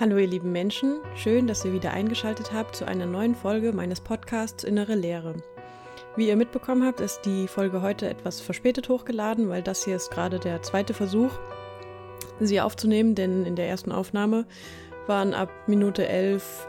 Hallo 0.00 0.16
ihr 0.16 0.28
lieben 0.28 0.50
Menschen, 0.50 1.02
schön, 1.14 1.46
dass 1.46 1.62
ihr 1.62 1.74
wieder 1.74 1.90
eingeschaltet 1.90 2.54
habt 2.54 2.74
zu 2.74 2.86
einer 2.86 3.04
neuen 3.04 3.34
Folge 3.34 3.74
meines 3.74 4.00
Podcasts 4.00 4.64
Innere 4.64 4.94
Lehre. 4.94 5.34
Wie 6.16 6.26
ihr 6.26 6.36
mitbekommen 6.36 6.86
habt, 6.86 7.00
ist 7.00 7.26
die 7.26 7.46
Folge 7.46 7.82
heute 7.82 8.08
etwas 8.08 8.40
verspätet 8.40 8.88
hochgeladen, 8.88 9.50
weil 9.50 9.60
das 9.60 9.84
hier 9.84 9.96
ist 9.96 10.10
gerade 10.10 10.38
der 10.38 10.62
zweite 10.62 10.94
Versuch, 10.94 11.32
sie 12.40 12.62
aufzunehmen, 12.62 13.14
denn 13.14 13.44
in 13.44 13.56
der 13.56 13.68
ersten 13.68 13.92
Aufnahme 13.92 14.46
waren 15.06 15.34
ab 15.34 15.50
Minute 15.66 16.08
11 16.08 16.66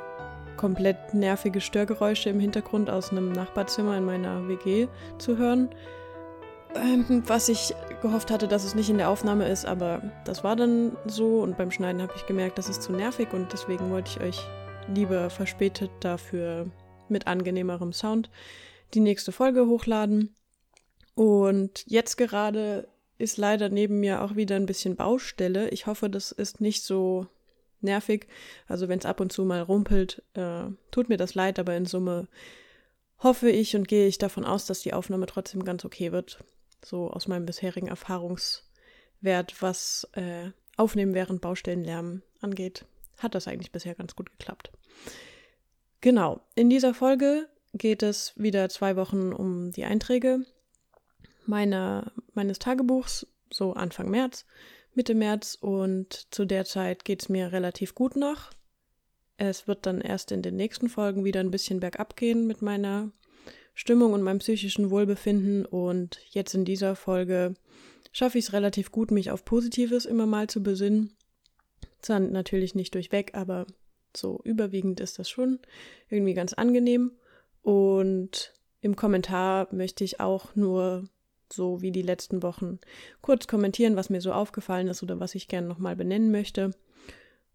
komplett 0.58 1.14
nervige 1.14 1.62
Störgeräusche 1.62 2.30
im 2.30 2.42
Hintergrund 2.42 2.90
aus 2.90 3.12
einem 3.12 3.32
Nachbarzimmer 3.32 3.96
in 3.96 4.04
meiner 4.04 4.50
WG 4.50 4.90
zu 5.20 5.38
hören. 5.38 5.70
Ähm, 6.76 7.24
was 7.28 7.48
ich 7.48 7.74
gehofft 8.02 8.32
hatte, 8.32 8.48
dass 8.48 8.64
es 8.64 8.76
nicht 8.76 8.90
in 8.90 8.98
der 8.98 9.10
Aufnahme 9.10 9.48
ist, 9.48 9.66
aber 9.66 10.02
das 10.26 10.44
war 10.44 10.56
dann 10.56 10.98
so 11.06 11.42
und 11.42 11.58
beim 11.58 11.72
Schneiden 11.72 12.02
habe 12.02 12.14
ich 12.16 12.26
gemerkt, 12.26 12.58
das 12.58 12.70
ist 12.70 12.82
zu 12.82 12.92
nervig 12.92 13.34
und 13.34 13.54
deswegen 13.54 13.90
wollte 13.92 14.12
ich 14.12 14.22
euch 14.22 14.40
lieber 14.94 15.30
verspätet 15.30 15.92
dafür 16.00 16.70
mit 17.08 17.28
angenehmerem 17.28 17.94
Sound 17.94 18.30
die 18.94 19.00
nächste 19.00 19.32
Folge 19.32 19.68
hochladen. 19.68 20.36
Und 21.14 21.84
jetzt 21.86 22.18
gerade 22.18 22.88
ist 23.18 23.38
leider 23.38 23.70
neben 23.70 24.00
mir 24.00 24.22
auch 24.24 24.36
wieder 24.36 24.56
ein 24.56 24.66
bisschen 24.66 24.96
Baustelle. 24.96 25.70
Ich 25.70 25.86
hoffe, 25.86 26.10
das 26.10 26.32
ist 26.32 26.62
nicht 26.62 26.84
so 26.84 27.28
nervig. 27.82 28.28
Also 28.68 28.90
wenn 28.90 29.00
es 29.00 29.06
ab 29.06 29.20
und 29.20 29.32
zu 29.32 29.46
mal 29.46 29.62
rumpelt, 29.62 30.24
äh, 30.34 30.64
tut 30.90 31.10
mir 31.10 31.18
das 31.18 31.36
leid, 31.36 31.60
aber 31.60 31.76
in 31.76 31.86
Summe 31.86 32.28
hoffe 33.20 33.50
ich 33.50 33.76
und 33.76 33.88
gehe 33.88 34.08
ich 34.08 34.18
davon 34.18 34.46
aus, 34.46 34.66
dass 34.66 34.82
die 34.82 34.94
Aufnahme 34.94 35.28
trotzdem 35.28 35.64
ganz 35.64 35.86
okay 35.86 36.12
wird 36.12 36.44
so 36.84 37.10
aus 37.10 37.28
meinem 37.28 37.46
bisherigen 37.46 37.88
Erfahrungswert, 37.88 39.62
was 39.62 40.08
äh, 40.14 40.52
Aufnehmen 40.78 41.14
während 41.14 41.42
Baustellenlärm 41.42 42.22
angeht, 42.42 42.86
hat 43.18 43.36
das 43.36 43.48
eigentlich 43.48 43.72
bisher 43.72 43.96
ganz 43.96 44.16
gut 44.16 44.32
geklappt. 44.32 44.72
Genau, 46.02 46.42
in 46.56 46.70
dieser 46.70 46.94
Folge 46.94 47.48
geht 47.74 48.04
es 48.04 48.34
wieder 48.36 48.70
zwei 48.70 48.96
Wochen 48.96 49.32
um 49.32 49.72
die 49.72 49.86
Einträge 49.86 50.46
meiner, 51.46 52.12
meines 52.34 52.60
Tagebuchs, 52.60 53.28
so 53.52 53.74
Anfang 53.74 54.10
März, 54.10 54.46
Mitte 54.94 55.16
März 55.16 55.58
und 55.60 56.34
zu 56.34 56.46
der 56.46 56.66
Zeit 56.66 57.06
geht 57.06 57.22
es 57.22 57.30
mir 57.30 57.52
relativ 57.52 57.96
gut 57.96 58.16
noch. 58.16 58.52
Es 59.38 59.68
wird 59.68 59.86
dann 59.86 60.02
erst 60.02 60.32
in 60.32 60.42
den 60.42 60.56
nächsten 60.56 60.90
Folgen 60.90 61.24
wieder 61.24 61.40
ein 61.40 61.52
bisschen 61.52 61.80
bergab 61.80 62.16
gehen 62.18 62.46
mit 62.46 62.62
meiner 62.62 63.12
Stimmung 63.74 64.14
und 64.14 64.22
meinem 64.22 64.40
psychischen 64.40 64.90
Wohlbefinden. 64.90 65.66
Und 65.66 66.20
jetzt 66.30 66.54
in 66.54 66.66
dieser 66.66 66.96
Folge 66.96 67.56
schaffe 68.12 68.38
ich 68.38 68.46
es 68.46 68.54
relativ 68.54 68.92
gut, 68.92 69.12
mich 69.12 69.32
auf 69.32 69.46
Positives 69.46 70.06
immer 70.06 70.26
mal 70.26 70.48
zu 70.48 70.64
besinnen. 70.64 71.16
Zwar 72.02 72.20
natürlich 72.20 72.76
nicht 72.76 72.96
durchweg, 72.96 73.32
aber 73.34 73.68
so 74.16 74.42
überwiegend 74.44 75.00
ist 75.00 75.20
das 75.20 75.30
schon 75.30 75.60
irgendwie 76.10 76.34
ganz 76.34 76.54
angenehm. 76.54 77.12
Und 77.62 78.54
im 78.82 78.96
Kommentar 78.96 79.68
möchte 79.72 80.04
ich 80.04 80.20
auch 80.20 80.56
nur 80.56 81.08
so 81.54 81.82
wie 81.82 81.92
die 81.92 82.02
letzten 82.02 82.44
Wochen 82.44 82.80
kurz 83.22 83.48
kommentieren, 83.48 83.96
was 83.96 84.10
mir 84.10 84.22
so 84.22 84.34
aufgefallen 84.34 84.88
ist 84.88 85.04
oder 85.04 85.20
was 85.20 85.36
ich 85.36 85.48
gerne 85.48 85.68
nochmal 85.68 85.96
benennen 85.96 86.32
möchte. 86.32 86.72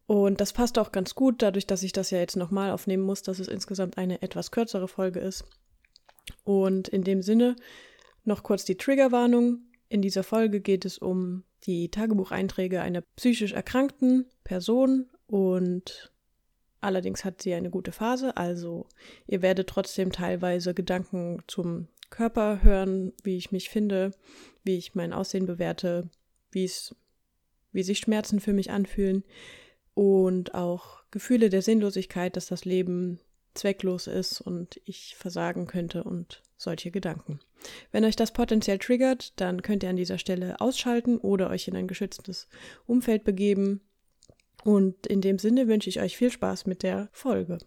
Und 0.07 0.41
das 0.41 0.53
passt 0.53 0.79
auch 0.79 0.93
ganz 0.93 1.15
gut, 1.15 1.43
dadurch, 1.43 1.67
dass 1.67 1.83
ich 1.83 1.93
das 1.93 2.11
ja 2.11 2.19
jetzt 2.19 2.37
nochmal 2.37 2.71
aufnehmen 2.71 3.03
muss, 3.03 3.23
dass 3.23 3.41
es 3.41 3.49
insgesamt 3.49 3.99
eine 3.99 4.23
etwas 4.23 4.53
kürzere 4.53 4.87
Folge 4.87 5.19
ist. 5.19 5.45
Und 6.45 6.89
in 6.89 7.03
dem 7.03 7.23
Sinne 7.23 7.57
noch 8.25 8.43
kurz 8.43 8.65
die 8.65 8.77
Triggerwarnung. 8.77 9.61
In 9.89 10.03
dieser 10.03 10.25
Folge 10.25 10.61
geht 10.61 10.85
es 10.85 10.99
um 10.99 11.45
die 11.65 11.91
Tagebucheinträge 11.91 12.81
einer 12.81 13.03
psychisch 13.17 13.53
erkrankten 13.53 14.27
Person 14.45 15.09
und 15.27 16.13
allerdings 16.81 17.25
hat 17.25 17.43
sie 17.43 17.55
eine 17.55 17.71
gute 17.71 17.93
Phase, 17.93 18.37
also 18.37 18.87
ihr 19.27 19.43
werdet 19.43 19.69
trotzdem 19.69 20.13
teilweise 20.13 20.75
Gedanken 20.75 21.43
zum 21.47 21.89
Körper 22.11 22.63
hören, 22.63 23.13
wie 23.25 23.37
ich 23.37 23.51
mich 23.51 23.69
finde, 23.69 24.13
wie 24.63 24.77
ich 24.77 24.95
mein 24.95 25.13
Aussehen 25.13 25.47
bewerte, 25.47 26.09
wie 26.53 26.65
es 26.65 26.95
wie 27.73 27.83
sich 27.83 27.99
Schmerzen 27.99 28.41
für 28.41 28.53
mich 28.53 28.71
anfühlen 28.71 29.25
und 29.95 30.55
auch 30.55 31.03
Gefühle 31.11 31.51
der 31.51 31.63
Sinnlosigkeit, 31.63 32.37
dass 32.37 32.47
das 32.47 32.65
Leben 32.65 33.21
zwecklos 33.57 34.07
ist 34.07 34.41
und 34.41 34.81
ich 34.85 35.17
versagen 35.17 35.67
könnte 35.67 36.05
und 36.05 36.43
solche 36.57 36.91
Gedanken. 36.91 37.41
Wenn 37.93 38.05
euch 38.05 38.17
das 38.17 38.33
potenziell 38.33 38.79
triggert, 38.79 39.39
dann 39.41 39.63
könnt 39.63 39.83
ihr 39.83 39.91
an 39.91 39.97
dieser 39.97 40.19
Stelle 40.19 40.61
ausschalten 40.61 41.19
oder 41.19 41.51
euch 41.51 41.69
in 41.69 41.77
ein 41.77 41.89
geschütztes 41.89 42.49
Umfeld 42.87 43.25
begeben. 43.25 43.81
Und 44.65 45.07
in 45.07 45.21
dem 45.21 45.39
Sinne 45.39 45.69
wünsche 45.69 45.89
ich 45.89 46.01
euch 46.01 46.17
viel 46.17 46.31
Spaß 46.31 46.67
mit 46.67 46.83
der 46.83 47.09
Folge. 47.13 47.59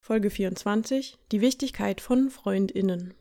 Folge 0.00 0.30
24 0.30 1.18
Die 1.32 1.40
Wichtigkeit 1.40 2.00
von 2.00 2.30
Freundinnen. 2.30 3.14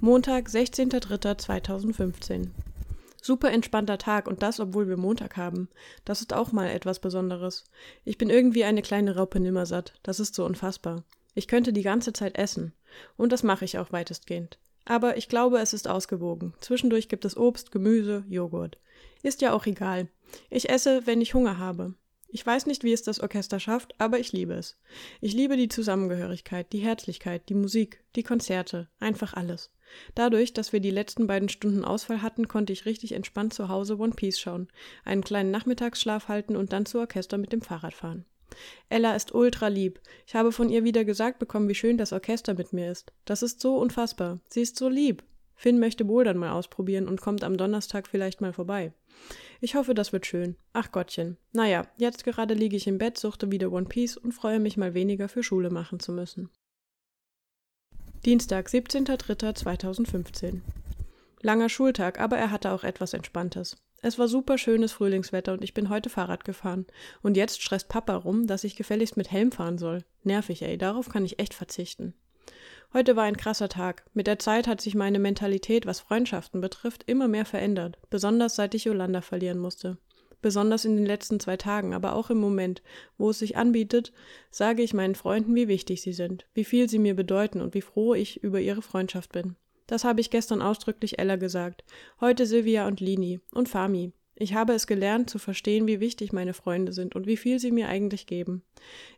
Montag, 0.00 0.48
16.03.2015 0.48 2.50
Super 3.26 3.52
entspannter 3.52 3.96
Tag 3.96 4.28
und 4.28 4.42
das, 4.42 4.60
obwohl 4.60 4.86
wir 4.86 4.98
Montag 4.98 5.38
haben. 5.38 5.70
Das 6.04 6.20
ist 6.20 6.34
auch 6.34 6.52
mal 6.52 6.68
etwas 6.68 6.98
Besonderes. 6.98 7.64
Ich 8.04 8.18
bin 8.18 8.28
irgendwie 8.28 8.64
eine 8.64 8.82
kleine 8.82 9.16
Raupe 9.16 9.40
nimmersatt. 9.40 9.94
Das 10.02 10.20
ist 10.20 10.34
so 10.34 10.44
unfassbar. 10.44 11.04
Ich 11.34 11.48
könnte 11.48 11.72
die 11.72 11.80
ganze 11.80 12.12
Zeit 12.12 12.36
essen. 12.36 12.74
Und 13.16 13.32
das 13.32 13.42
mache 13.42 13.64
ich 13.64 13.78
auch 13.78 13.92
weitestgehend. 13.92 14.58
Aber 14.84 15.16
ich 15.16 15.30
glaube, 15.30 15.58
es 15.60 15.72
ist 15.72 15.88
ausgewogen. 15.88 16.52
Zwischendurch 16.60 17.08
gibt 17.08 17.24
es 17.24 17.34
Obst, 17.34 17.72
Gemüse, 17.72 18.26
Joghurt. 18.28 18.76
Ist 19.22 19.40
ja 19.40 19.54
auch 19.54 19.64
egal. 19.64 20.08
Ich 20.50 20.68
esse, 20.68 21.06
wenn 21.06 21.22
ich 21.22 21.32
Hunger 21.32 21.56
habe. 21.56 21.94
Ich 22.28 22.44
weiß 22.44 22.66
nicht, 22.66 22.84
wie 22.84 22.92
es 22.92 23.04
das 23.04 23.20
Orchester 23.20 23.58
schafft, 23.58 23.98
aber 23.98 24.18
ich 24.18 24.32
liebe 24.32 24.52
es. 24.52 24.76
Ich 25.22 25.32
liebe 25.32 25.56
die 25.56 25.68
Zusammengehörigkeit, 25.68 26.70
die 26.74 26.80
Herzlichkeit, 26.80 27.48
die 27.48 27.54
Musik, 27.54 28.04
die 28.16 28.22
Konzerte, 28.22 28.90
einfach 29.00 29.32
alles. 29.32 29.70
Dadurch, 30.14 30.52
dass 30.52 30.72
wir 30.72 30.80
die 30.80 30.90
letzten 30.90 31.26
beiden 31.26 31.48
Stunden 31.48 31.84
Ausfall 31.84 32.22
hatten, 32.22 32.48
konnte 32.48 32.72
ich 32.72 32.86
richtig 32.86 33.12
entspannt 33.12 33.54
zu 33.54 33.68
Hause 33.68 33.98
One 33.98 34.12
Piece 34.14 34.38
schauen, 34.38 34.68
einen 35.04 35.24
kleinen 35.24 35.50
Nachmittagsschlaf 35.50 36.28
halten 36.28 36.56
und 36.56 36.72
dann 36.72 36.86
zu 36.86 36.98
Orchester 36.98 37.38
mit 37.38 37.52
dem 37.52 37.62
Fahrrad 37.62 37.94
fahren. 37.94 38.24
Ella 38.88 39.16
ist 39.16 39.34
ultra 39.34 39.68
lieb. 39.68 40.00
Ich 40.26 40.34
habe 40.34 40.52
von 40.52 40.70
ihr 40.70 40.84
wieder 40.84 41.04
gesagt 41.04 41.38
bekommen, 41.38 41.68
wie 41.68 41.74
schön 41.74 41.98
das 41.98 42.12
Orchester 42.12 42.54
mit 42.54 42.72
mir 42.72 42.90
ist. 42.90 43.12
Das 43.24 43.42
ist 43.42 43.60
so 43.60 43.76
unfassbar. 43.76 44.40
Sie 44.48 44.62
ist 44.62 44.76
so 44.76 44.88
lieb. 44.88 45.22
Finn 45.56 45.78
möchte 45.78 46.04
Bouldern 46.04 46.36
mal 46.36 46.52
ausprobieren 46.52 47.08
und 47.08 47.20
kommt 47.20 47.44
am 47.44 47.56
Donnerstag 47.56 48.08
vielleicht 48.08 48.40
mal 48.40 48.52
vorbei. 48.52 48.92
Ich 49.60 49.76
hoffe, 49.76 49.94
das 49.94 50.12
wird 50.12 50.26
schön. 50.26 50.56
Ach 50.72 50.90
Gottchen. 50.90 51.36
Naja, 51.52 51.86
jetzt 51.96 52.24
gerade 52.24 52.54
liege 52.54 52.76
ich 52.76 52.86
im 52.86 52.98
Bett, 52.98 53.18
suchte 53.18 53.50
wieder 53.50 53.72
One 53.72 53.86
Piece 53.86 54.16
und 54.16 54.32
freue 54.32 54.60
mich 54.60 54.76
mal 54.76 54.94
weniger 54.94 55.28
für 55.28 55.42
Schule 55.42 55.70
machen 55.70 56.00
zu 56.00 56.12
müssen. 56.12 56.50
Dienstag, 58.24 58.68
17.03.2015. 58.68 60.62
Langer 61.42 61.68
Schultag, 61.68 62.18
aber 62.18 62.38
er 62.38 62.50
hatte 62.50 62.72
auch 62.72 62.82
etwas 62.82 63.12
Entspanntes. 63.12 63.76
Es 64.00 64.18
war 64.18 64.28
super 64.28 64.56
schönes 64.56 64.92
Frühlingswetter 64.92 65.52
und 65.52 65.62
ich 65.62 65.74
bin 65.74 65.90
heute 65.90 66.08
Fahrrad 66.08 66.46
gefahren. 66.46 66.86
Und 67.20 67.36
jetzt 67.36 67.60
stresst 67.60 67.90
Papa 67.90 68.16
rum, 68.16 68.46
dass 68.46 68.64
ich 68.64 68.76
gefälligst 68.76 69.18
mit 69.18 69.30
Helm 69.30 69.52
fahren 69.52 69.76
soll. 69.76 70.04
Nervig, 70.22 70.62
ey, 70.62 70.78
darauf 70.78 71.10
kann 71.10 71.26
ich 71.26 71.38
echt 71.38 71.52
verzichten. 71.52 72.14
Heute 72.94 73.14
war 73.14 73.24
ein 73.24 73.36
krasser 73.36 73.68
Tag. 73.68 74.04
Mit 74.14 74.26
der 74.26 74.38
Zeit 74.38 74.68
hat 74.68 74.80
sich 74.80 74.94
meine 74.94 75.18
Mentalität, 75.18 75.84
was 75.84 76.00
Freundschaften 76.00 76.62
betrifft, 76.62 77.02
immer 77.06 77.28
mehr 77.28 77.44
verändert, 77.44 77.98
besonders 78.08 78.56
seit 78.56 78.74
ich 78.74 78.84
Yolanda 78.84 79.20
verlieren 79.20 79.58
musste 79.58 79.98
besonders 80.44 80.84
in 80.84 80.94
den 80.94 81.06
letzten 81.06 81.40
zwei 81.40 81.56
Tagen, 81.56 81.94
aber 81.94 82.14
auch 82.14 82.28
im 82.28 82.36
Moment, 82.36 82.82
wo 83.16 83.30
es 83.30 83.38
sich 83.38 83.56
anbietet, 83.56 84.12
sage 84.50 84.82
ich 84.82 84.92
meinen 84.92 85.14
Freunden, 85.14 85.54
wie 85.54 85.68
wichtig 85.68 86.02
sie 86.02 86.12
sind, 86.12 86.46
wie 86.52 86.66
viel 86.66 86.86
sie 86.86 86.98
mir 86.98 87.16
bedeuten 87.16 87.62
und 87.62 87.72
wie 87.72 87.80
froh 87.80 88.12
ich 88.12 88.44
über 88.44 88.60
ihre 88.60 88.82
Freundschaft 88.82 89.32
bin. 89.32 89.56
Das 89.86 90.04
habe 90.04 90.20
ich 90.20 90.28
gestern 90.28 90.60
ausdrücklich 90.60 91.18
Ella 91.18 91.36
gesagt, 91.36 91.82
heute 92.20 92.44
Silvia 92.44 92.86
und 92.86 93.00
Lini 93.00 93.40
und 93.52 93.70
Fami. 93.70 94.12
Ich 94.34 94.52
habe 94.52 94.74
es 94.74 94.86
gelernt 94.86 95.30
zu 95.30 95.38
verstehen, 95.38 95.86
wie 95.86 96.00
wichtig 96.00 96.34
meine 96.34 96.52
Freunde 96.52 96.92
sind 96.92 97.14
und 97.16 97.26
wie 97.26 97.38
viel 97.38 97.58
sie 97.58 97.70
mir 97.70 97.88
eigentlich 97.88 98.26
geben. 98.26 98.62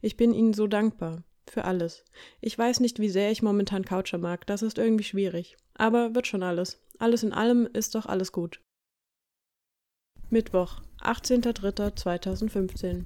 Ich 0.03 0.17
bin 0.17 0.33
ihnen 0.33 0.55
so 0.55 0.69
dankbar. 0.69 1.25
Für 1.49 1.65
alles. 1.65 2.05
Ich 2.41 2.57
weiß 2.59 2.81
nicht, 2.81 2.99
wie 2.99 3.09
sehr 3.09 3.31
ich 3.31 3.41
momentan 3.41 3.85
Coucher 3.85 4.19
mag, 4.19 4.47
das 4.47 4.63
ist 4.63 4.79
irgendwie 4.79 5.05
schwierig. 5.05 5.57
Aber 5.75 6.15
wird 6.15 6.27
schon 6.27 6.43
alles. 6.43 6.81
Alles 6.99 7.23
in 7.23 7.33
allem 7.33 7.69
ist 7.73 7.95
doch 7.95 8.07
alles 8.07 8.33
gut. 8.33 8.61
Mittwoch, 10.29 10.83
18.03.2015. 11.03 13.05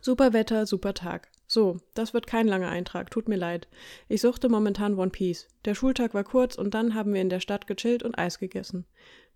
Super 0.00 0.32
Wetter, 0.32 0.66
super 0.66 0.94
Tag. 0.94 1.28
So, 1.46 1.78
das 1.94 2.14
wird 2.14 2.26
kein 2.26 2.46
langer 2.46 2.68
Eintrag, 2.68 3.10
tut 3.10 3.28
mir 3.28 3.36
leid. 3.36 3.66
Ich 4.08 4.20
suchte 4.20 4.48
momentan 4.48 4.96
One 4.96 5.10
Piece. 5.10 5.48
Der 5.64 5.74
Schultag 5.74 6.14
war 6.14 6.24
kurz 6.24 6.54
und 6.54 6.74
dann 6.74 6.94
haben 6.94 7.12
wir 7.12 7.20
in 7.20 7.28
der 7.28 7.40
Stadt 7.40 7.66
gechillt 7.66 8.04
und 8.04 8.18
Eis 8.18 8.38
gegessen. 8.38 8.86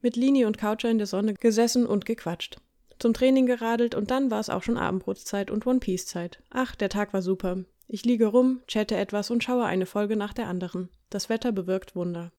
Mit 0.01 0.17
Lini 0.17 0.45
und 0.45 0.57
Coucher 0.57 0.91
in 0.91 0.99
der 0.99 1.09
Sonne 1.09 1.35
gesessen 1.35 1.87
und 1.87 2.07
gequatscht. 2.07 2.57
Zum 3.01 3.15
Training 3.15 3.47
geradelt 3.47 3.95
und 3.95 4.13
dann 4.13 4.31
war 4.31 4.39
es 4.39 4.49
auch 4.49 4.63
schon 4.63 4.77
Abendbrotszeit 4.77 5.51
und 5.51 5.67
One 5.67 5.81
Piece 5.81 6.07
Zeit. 6.07 6.41
Ach, 6.51 6.77
der 6.77 6.89
Tag 6.89 7.13
war 7.13 7.21
super. 7.21 7.65
Ich 7.89 8.05
liege 8.05 8.27
rum, 8.27 8.63
chatte 8.69 8.97
etwas 8.97 9.31
und 9.31 9.43
schaue 9.43 9.65
eine 9.65 9.87
Folge 9.87 10.17
nach 10.17 10.33
der 10.33 10.49
anderen. 10.49 10.89
Das 11.11 11.29
Wetter 11.29 11.53
bewirkt 11.53 11.97
Wunder. 11.97 12.33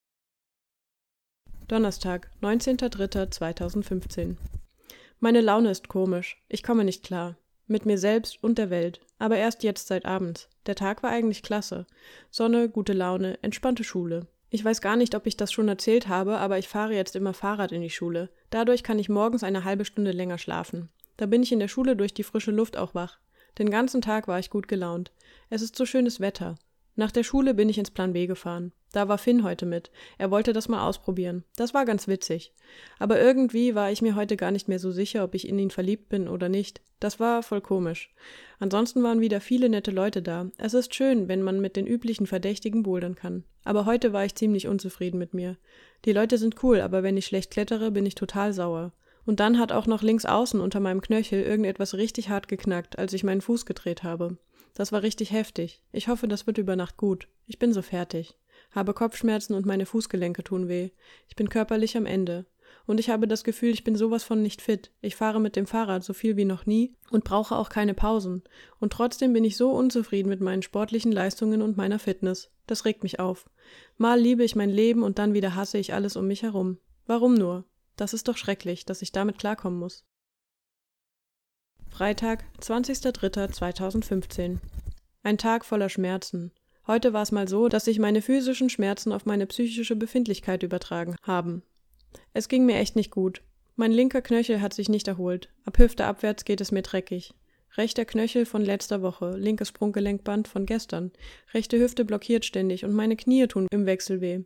Donnerstag, 1.67 2.29
19.03.2015. 2.41 4.37
Meine 5.25 5.41
Laune 5.41 5.71
ist 5.71 5.87
komisch. 5.87 6.39
Ich 6.49 6.61
komme 6.61 6.83
nicht 6.83 7.03
klar. 7.03 7.35
Mit 7.65 7.87
mir 7.87 7.97
selbst 7.97 8.43
und 8.43 8.59
der 8.59 8.69
Welt. 8.69 9.01
Aber 9.17 9.37
erst 9.37 9.63
jetzt 9.63 9.87
seit 9.87 10.05
abends. 10.05 10.49
Der 10.67 10.75
Tag 10.75 11.01
war 11.01 11.09
eigentlich 11.09 11.41
klasse. 11.41 11.87
Sonne, 12.29 12.69
gute 12.69 12.93
Laune, 12.93 13.39
entspannte 13.41 13.83
Schule. 13.83 14.27
Ich 14.51 14.63
weiß 14.63 14.81
gar 14.81 14.95
nicht, 14.95 15.15
ob 15.15 15.25
ich 15.25 15.35
das 15.35 15.51
schon 15.51 15.67
erzählt 15.67 16.07
habe, 16.07 16.37
aber 16.37 16.59
ich 16.59 16.67
fahre 16.67 16.93
jetzt 16.93 17.15
immer 17.15 17.33
Fahrrad 17.33 17.71
in 17.71 17.81
die 17.81 17.89
Schule. 17.89 18.29
Dadurch 18.51 18.83
kann 18.83 18.99
ich 18.99 19.09
morgens 19.09 19.43
eine 19.43 19.63
halbe 19.63 19.83
Stunde 19.83 20.11
länger 20.11 20.37
schlafen. 20.37 20.89
Da 21.17 21.25
bin 21.25 21.41
ich 21.41 21.51
in 21.51 21.59
der 21.59 21.69
Schule 21.69 21.95
durch 21.95 22.13
die 22.13 22.21
frische 22.21 22.51
Luft 22.51 22.77
auch 22.77 22.93
wach. 22.93 23.17
Den 23.57 23.71
ganzen 23.71 24.01
Tag 24.01 24.27
war 24.27 24.37
ich 24.37 24.51
gut 24.51 24.67
gelaunt. 24.67 25.11
Es 25.49 25.63
ist 25.63 25.75
so 25.75 25.87
schönes 25.87 26.19
Wetter. 26.19 26.53
Nach 26.95 27.11
der 27.11 27.23
Schule 27.23 27.55
bin 27.55 27.67
ich 27.67 27.79
ins 27.79 27.89
Plan 27.89 28.13
B 28.13 28.27
gefahren. 28.27 28.73
Da 28.95 29.09
war 29.09 29.17
Finn 29.17 29.43
heute 29.43 29.65
mit. 29.65 29.91
Er 30.17 30.31
wollte 30.31 30.53
das 30.53 30.69
mal 30.69 30.87
ausprobieren. 30.87 31.43
Das 31.57 31.73
war 31.73 31.83
ganz 31.83 32.07
witzig. 32.07 32.53
Aber 32.97 33.19
irgendwie 33.19 33.75
war 33.75 33.91
ich 33.91 34.01
mir 34.01 34.15
heute 34.15 34.37
gar 34.37 34.51
nicht 34.51 34.69
mehr 34.69 34.79
so 34.79 34.89
sicher, 34.89 35.25
ob 35.25 35.35
ich 35.35 35.49
in 35.49 35.59
ihn 35.59 35.69
verliebt 35.69 36.07
bin 36.07 36.29
oder 36.29 36.47
nicht. 36.47 36.79
Das 37.01 37.19
war 37.19 37.43
voll 37.43 37.59
komisch. 37.59 38.15
Ansonsten 38.57 39.03
waren 39.03 39.19
wieder 39.19 39.41
viele 39.41 39.67
nette 39.67 39.91
Leute 39.91 40.21
da. 40.21 40.49
Es 40.57 40.73
ist 40.73 40.95
schön, 40.95 41.27
wenn 41.27 41.41
man 41.41 41.59
mit 41.59 41.75
den 41.75 41.87
üblichen 41.87 42.25
Verdächtigen 42.25 42.83
bouldern 42.83 43.15
kann. 43.15 43.43
Aber 43.65 43.85
heute 43.85 44.13
war 44.13 44.23
ich 44.23 44.35
ziemlich 44.35 44.69
unzufrieden 44.69 45.17
mit 45.17 45.33
mir. 45.33 45.57
Die 46.05 46.13
Leute 46.13 46.37
sind 46.37 46.63
cool, 46.63 46.79
aber 46.79 47.03
wenn 47.03 47.17
ich 47.17 47.25
schlecht 47.25 47.51
klettere, 47.51 47.91
bin 47.91 48.05
ich 48.05 48.15
total 48.15 48.53
sauer. 48.53 48.93
Und 49.25 49.41
dann 49.41 49.59
hat 49.59 49.73
auch 49.73 49.87
noch 49.87 50.03
links 50.03 50.25
außen 50.25 50.61
unter 50.61 50.79
meinem 50.79 51.01
Knöchel 51.01 51.41
irgendetwas 51.41 51.95
richtig 51.95 52.29
hart 52.29 52.47
geknackt, 52.47 52.97
als 52.97 53.11
ich 53.11 53.25
meinen 53.25 53.41
Fuß 53.41 53.65
gedreht 53.65 54.03
habe. 54.03 54.37
Das 54.73 54.93
war 54.93 55.03
richtig 55.03 55.33
heftig. 55.33 55.81
Ich 55.91 56.07
hoffe, 56.07 56.29
das 56.29 56.47
wird 56.47 56.57
über 56.57 56.77
Nacht 56.77 56.95
gut. 56.95 57.27
Ich 57.45 57.59
bin 57.59 57.73
so 57.73 57.81
fertig. 57.81 58.35
Habe 58.75 58.93
Kopfschmerzen 58.93 59.55
und 59.55 59.65
meine 59.65 59.85
Fußgelenke 59.85 60.43
tun 60.43 60.67
weh. 60.67 60.91
Ich 61.29 61.35
bin 61.37 61.47
körperlich 61.47 61.95
am 61.95 62.05
Ende. 62.05 62.45
Und 62.85 62.99
ich 62.99 63.09
habe 63.09 63.27
das 63.27 63.43
Gefühl, 63.43 63.69
ich 63.69 63.83
bin 63.85 63.95
sowas 63.95 64.23
von 64.23 64.41
nicht 64.41 64.61
fit. 64.61 64.91
Ich 65.01 65.15
fahre 65.15 65.39
mit 65.39 65.55
dem 65.55 65.65
Fahrrad 65.65 66.03
so 66.03 66.13
viel 66.13 66.35
wie 66.35 66.45
noch 66.45 66.65
nie 66.65 66.93
und 67.09 67.23
brauche 67.23 67.55
auch 67.55 67.69
keine 67.69 67.93
Pausen. 67.93 68.43
Und 68.79 68.91
trotzdem 68.93 69.33
bin 69.33 69.43
ich 69.43 69.57
so 69.57 69.71
unzufrieden 69.71 70.29
mit 70.29 70.41
meinen 70.41 70.61
sportlichen 70.61 71.11
Leistungen 71.11 71.61
und 71.61 71.77
meiner 71.77 71.99
Fitness. 71.99 72.51
Das 72.67 72.85
regt 72.85 73.01
mich 73.01 73.19
auf. 73.19 73.49
Mal 73.97 74.19
liebe 74.19 74.43
ich 74.43 74.55
mein 74.55 74.69
Leben 74.69 75.03
und 75.03 75.19
dann 75.19 75.33
wieder 75.33 75.55
hasse 75.55 75.77
ich 75.77 75.93
alles 75.93 76.15
um 76.17 76.27
mich 76.27 76.43
herum. 76.43 76.77
Warum 77.07 77.33
nur? 77.33 77.63
Das 77.95 78.13
ist 78.13 78.27
doch 78.27 78.37
schrecklich, 78.37 78.85
dass 78.85 79.01
ich 79.01 79.13
damit 79.13 79.39
klarkommen 79.39 79.79
muss. 79.79 80.03
Freitag, 81.89 82.43
20.03.2015. 82.59 84.57
Ein 85.23 85.37
Tag 85.37 85.63
voller 85.63 85.87
Schmerzen. 85.89 86.51
Heute 86.87 87.13
war 87.13 87.23
es 87.23 87.31
mal 87.31 87.47
so, 87.47 87.67
dass 87.67 87.85
sich 87.85 87.97
meine 87.97 88.21
physischen 88.21 88.69
Schmerzen 88.69 89.11
auf 89.11 89.25
meine 89.25 89.47
psychische 89.47 89.95
Befindlichkeit 89.95 90.61
übertragen 90.61 91.15
haben. 91.23 91.63
Es 92.33 92.47
ging 92.47 92.65
mir 92.65 92.77
echt 92.77 92.95
nicht 92.95 93.11
gut. 93.11 93.41
Mein 93.75 93.91
linker 93.91 94.21
Knöchel 94.21 94.61
hat 94.61 94.73
sich 94.73 94.87
nicht 94.87 95.07
erholt. 95.07 95.49
Ab 95.65 95.79
Hüfte 95.79 96.05
abwärts 96.05 96.45
geht 96.45 96.61
es 96.61 96.71
mir 96.71 96.83
dreckig. 96.83 97.33
Rechter 97.75 98.05
Knöchel 98.05 98.45
von 98.45 98.63
letzter 98.63 99.01
Woche, 99.01 99.31
linkes 99.31 99.69
Sprunggelenkband 99.69 100.47
von 100.47 100.65
gestern. 100.65 101.11
Rechte 101.53 101.79
Hüfte 101.79 102.05
blockiert 102.05 102.45
ständig 102.45 102.85
und 102.85 102.93
meine 102.93 103.17
Knie 103.17 103.47
tun 103.47 103.67
im 103.71 103.85
Wechsel 103.85 104.21
weh. 104.21 104.41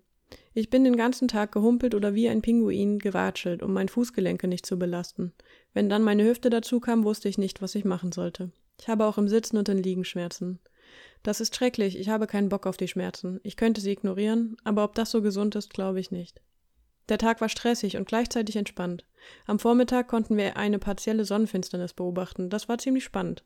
Ich 0.53 0.69
bin 0.69 0.83
den 0.83 0.95
ganzen 0.95 1.27
Tag 1.27 1.51
gehumpelt 1.51 1.93
oder 1.93 2.15
wie 2.15 2.29
ein 2.29 2.41
Pinguin 2.41 2.99
gewatschelt, 2.99 3.61
um 3.61 3.73
mein 3.73 3.89
Fußgelenke 3.89 4.47
nicht 4.47 4.65
zu 4.65 4.79
belasten. 4.79 5.33
Wenn 5.73 5.89
dann 5.89 6.03
meine 6.03 6.23
Hüfte 6.23 6.49
dazu 6.49 6.79
kam, 6.79 7.03
wusste 7.03 7.29
ich 7.29 7.37
nicht, 7.37 7.61
was 7.61 7.75
ich 7.75 7.85
machen 7.85 8.11
sollte. 8.11 8.51
Ich 8.79 8.87
habe 8.87 9.05
auch 9.05 9.17
im 9.17 9.27
Sitzen 9.27 9.57
und 9.57 9.69
im 9.69 9.77
Liegen 9.77 10.05
Schmerzen. 10.05 10.59
Das 11.23 11.41
ist 11.41 11.55
schrecklich, 11.55 11.97
ich 11.97 12.09
habe 12.09 12.27
keinen 12.27 12.49
Bock 12.49 12.65
auf 12.65 12.77
die 12.77 12.87
Schmerzen. 12.87 13.39
Ich 13.43 13.57
könnte 13.57 13.81
sie 13.81 13.91
ignorieren, 13.91 14.57
aber 14.63 14.83
ob 14.83 14.95
das 14.95 15.11
so 15.11 15.21
gesund 15.21 15.55
ist, 15.55 15.73
glaube 15.73 15.99
ich 15.99 16.11
nicht. 16.11 16.41
Der 17.09 17.17
Tag 17.17 17.41
war 17.41 17.49
stressig 17.49 17.97
und 17.97 18.07
gleichzeitig 18.07 18.55
entspannt. 18.55 19.03
Am 19.47 19.57
Vormittag 19.57 20.07
konnten 20.07 20.37
wir 20.37 20.57
eine 20.57 20.77
partielle 20.77 21.25
Sonnenfinsternis 21.25 21.93
beobachten. 21.93 22.49
Das 22.49 22.69
war 22.69 22.77
ziemlich 22.77 23.03
spannend. 23.03 23.43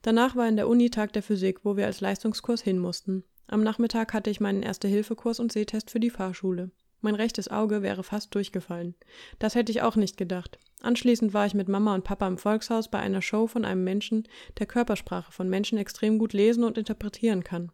Danach 0.00 0.34
war 0.34 0.48
in 0.48 0.56
der 0.56 0.66
Uni 0.66 0.88
Tag 0.88 1.12
der 1.12 1.22
Physik, 1.22 1.60
wo 1.62 1.76
wir 1.76 1.86
als 1.86 2.00
Leistungskurs 2.00 2.62
hin 2.62 2.78
mussten. 2.78 3.22
Am 3.48 3.62
Nachmittag 3.62 4.14
hatte 4.14 4.30
ich 4.30 4.40
meinen 4.40 4.62
Erste-Hilfe-Kurs 4.62 5.40
und 5.40 5.52
Sehtest 5.52 5.90
für 5.90 6.00
die 6.00 6.10
Fahrschule. 6.10 6.70
Mein 7.02 7.16
rechtes 7.16 7.48
Auge 7.48 7.82
wäre 7.82 8.04
fast 8.04 8.32
durchgefallen. 8.34 8.94
Das 9.40 9.56
hätte 9.56 9.72
ich 9.72 9.82
auch 9.82 9.96
nicht 9.96 10.16
gedacht. 10.16 10.58
Anschließend 10.80 11.34
war 11.34 11.46
ich 11.46 11.52
mit 11.52 11.68
Mama 11.68 11.94
und 11.94 12.04
Papa 12.04 12.28
im 12.28 12.38
Volkshaus 12.38 12.88
bei 12.88 13.00
einer 13.00 13.22
Show 13.22 13.48
von 13.48 13.64
einem 13.64 13.82
Menschen, 13.82 14.28
der 14.58 14.66
Körpersprache 14.66 15.32
von 15.32 15.50
Menschen 15.50 15.78
extrem 15.78 16.18
gut 16.18 16.32
lesen 16.32 16.62
und 16.62 16.78
interpretieren 16.78 17.42
kann. 17.42 17.72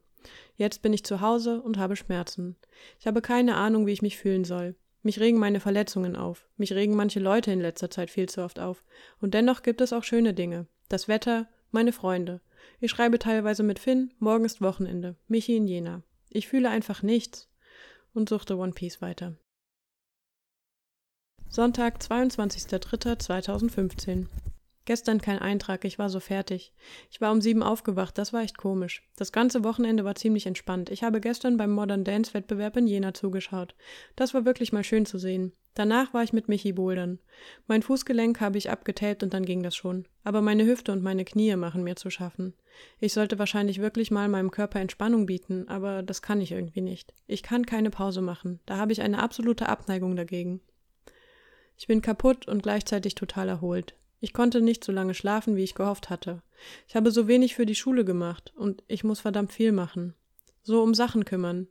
Jetzt 0.56 0.80
bin 0.80 0.94
ich 0.94 1.04
zu 1.04 1.20
Hause 1.20 1.60
und 1.60 1.76
habe 1.76 1.94
Schmerzen. 1.94 2.56
Ich 2.98 3.06
habe 3.06 3.20
keine 3.20 3.56
Ahnung, 3.56 3.86
wie 3.86 3.92
ich 3.92 4.02
mich 4.02 4.16
fühlen 4.16 4.44
soll. 4.44 4.74
Mich 5.02 5.20
regen 5.20 5.38
meine 5.38 5.60
Verletzungen 5.60 6.16
auf. 6.16 6.48
Mich 6.56 6.72
regen 6.72 6.96
manche 6.96 7.20
Leute 7.20 7.52
in 7.52 7.60
letzter 7.60 7.90
Zeit 7.90 8.10
viel 8.10 8.30
zu 8.30 8.42
oft 8.42 8.58
auf. 8.58 8.82
Und 9.20 9.34
dennoch 9.34 9.62
gibt 9.62 9.82
es 9.82 9.92
auch 9.92 10.04
schöne 10.04 10.32
Dinge. 10.32 10.66
Das 10.88 11.06
Wetter, 11.06 11.48
meine 11.70 11.92
Freunde. 11.92 12.40
Ich 12.80 12.90
schreibe 12.90 13.18
teilweise 13.18 13.62
mit 13.62 13.78
Finn, 13.78 14.12
morgen 14.18 14.46
ist 14.46 14.62
Wochenende. 14.62 15.16
Michi 15.28 15.56
in 15.56 15.68
Jena. 15.68 16.02
Ich 16.30 16.48
fühle 16.48 16.70
einfach 16.70 17.02
nichts 17.02 17.47
und 18.18 18.28
suchte 18.28 18.58
One 18.58 18.72
Piece 18.72 19.00
weiter. 19.00 19.36
Sonntag, 21.48 22.02
22.03.2015. 22.02 24.26
Gestern 24.84 25.20
kein 25.20 25.38
Eintrag, 25.38 25.84
ich 25.84 25.98
war 25.98 26.10
so 26.10 26.20
fertig. 26.20 26.72
Ich 27.10 27.20
war 27.20 27.32
um 27.32 27.40
sieben 27.40 27.62
aufgewacht, 27.62 28.18
das 28.18 28.32
war 28.32 28.42
echt 28.42 28.58
komisch. 28.58 29.02
Das 29.16 29.32
ganze 29.32 29.64
Wochenende 29.64 30.04
war 30.04 30.14
ziemlich 30.14 30.46
entspannt. 30.46 30.90
Ich 30.90 31.02
habe 31.02 31.20
gestern 31.20 31.56
beim 31.56 31.70
Modern 31.70 32.04
Dance 32.04 32.34
Wettbewerb 32.34 32.76
in 32.76 32.86
Jena 32.86 33.14
zugeschaut. 33.14 33.74
Das 34.16 34.34
war 34.34 34.44
wirklich 34.44 34.72
mal 34.72 34.84
schön 34.84 35.06
zu 35.06 35.18
sehen. 35.18 35.52
Danach 35.78 36.12
war 36.12 36.24
ich 36.24 36.32
mit 36.32 36.48
Michi 36.48 36.72
bouldern. 36.72 37.20
Mein 37.68 37.82
Fußgelenk 37.82 38.40
habe 38.40 38.58
ich 38.58 38.68
abgetaped 38.68 39.22
und 39.22 39.32
dann 39.32 39.44
ging 39.44 39.62
das 39.62 39.76
schon. 39.76 40.06
Aber 40.24 40.42
meine 40.42 40.66
Hüfte 40.66 40.90
und 40.90 41.04
meine 41.04 41.24
Knie 41.24 41.54
machen 41.54 41.84
mir 41.84 41.94
zu 41.94 42.10
schaffen. 42.10 42.54
Ich 42.98 43.12
sollte 43.12 43.38
wahrscheinlich 43.38 43.80
wirklich 43.80 44.10
mal 44.10 44.28
meinem 44.28 44.50
Körper 44.50 44.80
Entspannung 44.80 45.24
bieten, 45.26 45.68
aber 45.68 46.02
das 46.02 46.20
kann 46.20 46.40
ich 46.40 46.50
irgendwie 46.50 46.80
nicht. 46.80 47.14
Ich 47.28 47.44
kann 47.44 47.64
keine 47.64 47.90
Pause 47.90 48.22
machen. 48.22 48.58
Da 48.66 48.76
habe 48.76 48.90
ich 48.90 49.02
eine 49.02 49.22
absolute 49.22 49.68
Abneigung 49.68 50.16
dagegen. 50.16 50.60
Ich 51.76 51.86
bin 51.86 52.02
kaputt 52.02 52.48
und 52.48 52.64
gleichzeitig 52.64 53.14
total 53.14 53.48
erholt. 53.48 53.94
Ich 54.18 54.32
konnte 54.32 54.60
nicht 54.60 54.82
so 54.82 54.90
lange 54.90 55.14
schlafen, 55.14 55.54
wie 55.54 55.62
ich 55.62 55.76
gehofft 55.76 56.10
hatte. 56.10 56.42
Ich 56.88 56.96
habe 56.96 57.12
so 57.12 57.28
wenig 57.28 57.54
für 57.54 57.66
die 57.66 57.76
Schule 57.76 58.04
gemacht 58.04 58.52
und 58.56 58.82
ich 58.88 59.04
muss 59.04 59.20
verdammt 59.20 59.52
viel 59.52 59.70
machen. 59.70 60.14
So 60.64 60.82
um 60.82 60.92
Sachen 60.92 61.24
kümmern. 61.24 61.68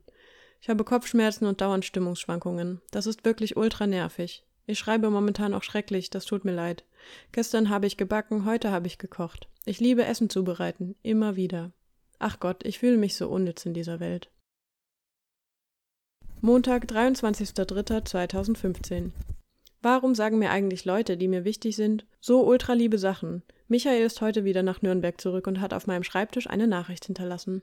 Ich 0.61 0.69
habe 0.69 0.83
Kopfschmerzen 0.83 1.45
und 1.45 1.61
dauernd 1.61 1.85
Stimmungsschwankungen. 1.85 2.81
Das 2.91 3.07
ist 3.07 3.25
wirklich 3.25 3.57
ultra 3.57 3.87
nervig. 3.87 4.43
Ich 4.65 4.79
schreibe 4.79 5.09
momentan 5.09 5.53
auch 5.53 5.63
schrecklich, 5.63 6.09
das 6.09 6.25
tut 6.25 6.43
mir 6.43 6.53
leid. 6.53 6.83
Gestern 7.31 7.69
habe 7.69 7.87
ich 7.87 7.95
gebacken, 7.95 8.43
heute 8.45 8.71
habe 8.71 8.87
ich 8.87 8.97
gekocht. 8.97 9.47
Ich 9.65 9.79
liebe 9.79 10.03
Essen 10.05 10.29
zubereiten, 10.29 10.95
immer 11.03 11.37
wieder. 11.37 11.71
Ach 12.19 12.39
Gott, 12.39 12.65
ich 12.65 12.79
fühle 12.79 12.97
mich 12.97 13.15
so 13.15 13.29
unnütz 13.29 13.65
in 13.65 13.73
dieser 13.73 13.99
Welt. 13.99 14.31
Montag, 16.41 16.85
23.03.2015 16.85 19.11
Warum 19.89 20.15
sagen 20.15 20.37
mir 20.37 20.51
eigentlich 20.51 20.83
Leute, 20.83 21.15
die 21.15 21.29
mir 21.29 21.45
wichtig 21.45 21.77
sind, 21.77 22.05
so 22.19 22.45
ultraliebe 22.45 22.97
Sachen? 22.97 23.41
Michael 23.69 24.05
ist 24.05 24.19
heute 24.19 24.43
wieder 24.43 24.61
nach 24.61 24.81
Nürnberg 24.81 25.21
zurück 25.21 25.47
und 25.47 25.61
hat 25.61 25.73
auf 25.73 25.87
meinem 25.87 26.03
Schreibtisch 26.03 26.49
eine 26.49 26.67
Nachricht 26.67 27.05
hinterlassen. 27.05 27.61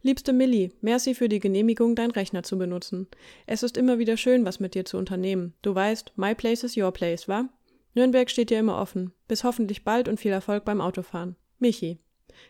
Liebste 0.00 0.32
Millie, 0.32 0.70
merci 0.80 1.14
für 1.14 1.28
die 1.28 1.38
Genehmigung, 1.38 1.94
dein 1.94 2.10
Rechner 2.10 2.44
zu 2.44 2.56
benutzen. 2.56 3.08
Es 3.46 3.62
ist 3.62 3.76
immer 3.76 3.98
wieder 3.98 4.16
schön, 4.16 4.46
was 4.46 4.58
mit 4.58 4.74
dir 4.74 4.86
zu 4.86 4.96
unternehmen. 4.96 5.52
Du 5.60 5.74
weißt, 5.74 6.14
my 6.16 6.34
place 6.34 6.64
is 6.64 6.78
your 6.78 6.92
place, 6.92 7.28
wa? 7.28 7.46
Nürnberg 7.92 8.30
steht 8.30 8.48
dir 8.48 8.60
immer 8.60 8.80
offen. 8.80 9.12
Bis 9.28 9.44
hoffentlich 9.44 9.84
bald 9.84 10.08
und 10.08 10.18
viel 10.18 10.32
Erfolg 10.32 10.64
beim 10.64 10.80
Autofahren. 10.80 11.36
Michi. 11.58 11.98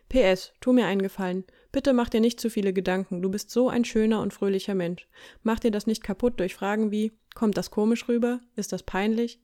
PS, 0.09 0.52
tu 0.61 0.73
mir 0.73 0.87
einen 0.87 1.02
Gefallen. 1.02 1.42
Bitte 1.73 1.95
mach 1.95 2.11
dir 2.11 2.21
nicht 2.21 2.38
zu 2.38 2.49
viele 2.49 2.73
Gedanken. 2.73 3.23
Du 3.23 3.28
bist 3.28 3.50
so 3.50 3.68
ein 3.68 3.85
schöner 3.85 4.21
und 4.21 4.33
fröhlicher 4.33 4.76
Mensch. 4.76 5.09
Mach 5.42 5.59
dir 5.59 5.73
das 5.73 5.88
nicht 5.88 6.04
kaputt 6.04 6.38
durch 6.38 6.54
Fragen 6.54 6.92
wie, 6.92 7.11
kommt 7.36 7.56
das 7.56 7.70
komisch 7.70 8.08
rüber? 8.08 8.40
Ist 8.56 8.72
das 8.72 8.82
peinlich? 8.82 9.38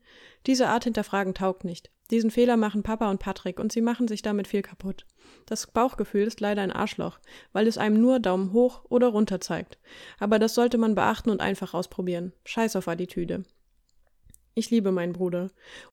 Diese 0.46 0.66
Art 0.66 0.82
hinterfragen 0.82 1.34
taugt 1.34 1.62
nicht. 1.62 1.92
Diesen 2.10 2.32
Fehler 2.32 2.56
machen 2.56 2.82
Papa 2.82 3.08
und 3.08 3.20
Patrick 3.20 3.60
und 3.60 3.70
sie 3.70 3.80
machen 3.80 4.08
sich 4.08 4.22
damit 4.22 4.48
viel 4.48 4.62
kaputt. 4.62 5.06
Das 5.46 5.68
Bauchgefühl 5.68 6.26
ist 6.26 6.40
leider 6.40 6.62
ein 6.62 6.72
Arschloch, 6.72 7.20
weil 7.52 7.66
es 7.66 7.78
einem 7.78 8.00
nur 8.00 8.18
Daumen 8.18 8.52
hoch 8.52 8.84
oder 8.88 9.08
runter 9.08 9.40
zeigt. 9.40 9.78
Aber 10.18 10.38
das 10.40 10.54
sollte 10.54 10.78
man 10.78 10.94
beachten 10.94 11.30
und 11.30 11.40
einfach 11.40 11.74
ausprobieren. 11.74 12.32
Scheiß 12.44 12.76
auf 12.76 12.88
Attitüde. 12.88 13.44
Ich 14.54 14.70
liebe 14.70 14.92
meinen 14.92 15.14
Bruder. 15.14 15.50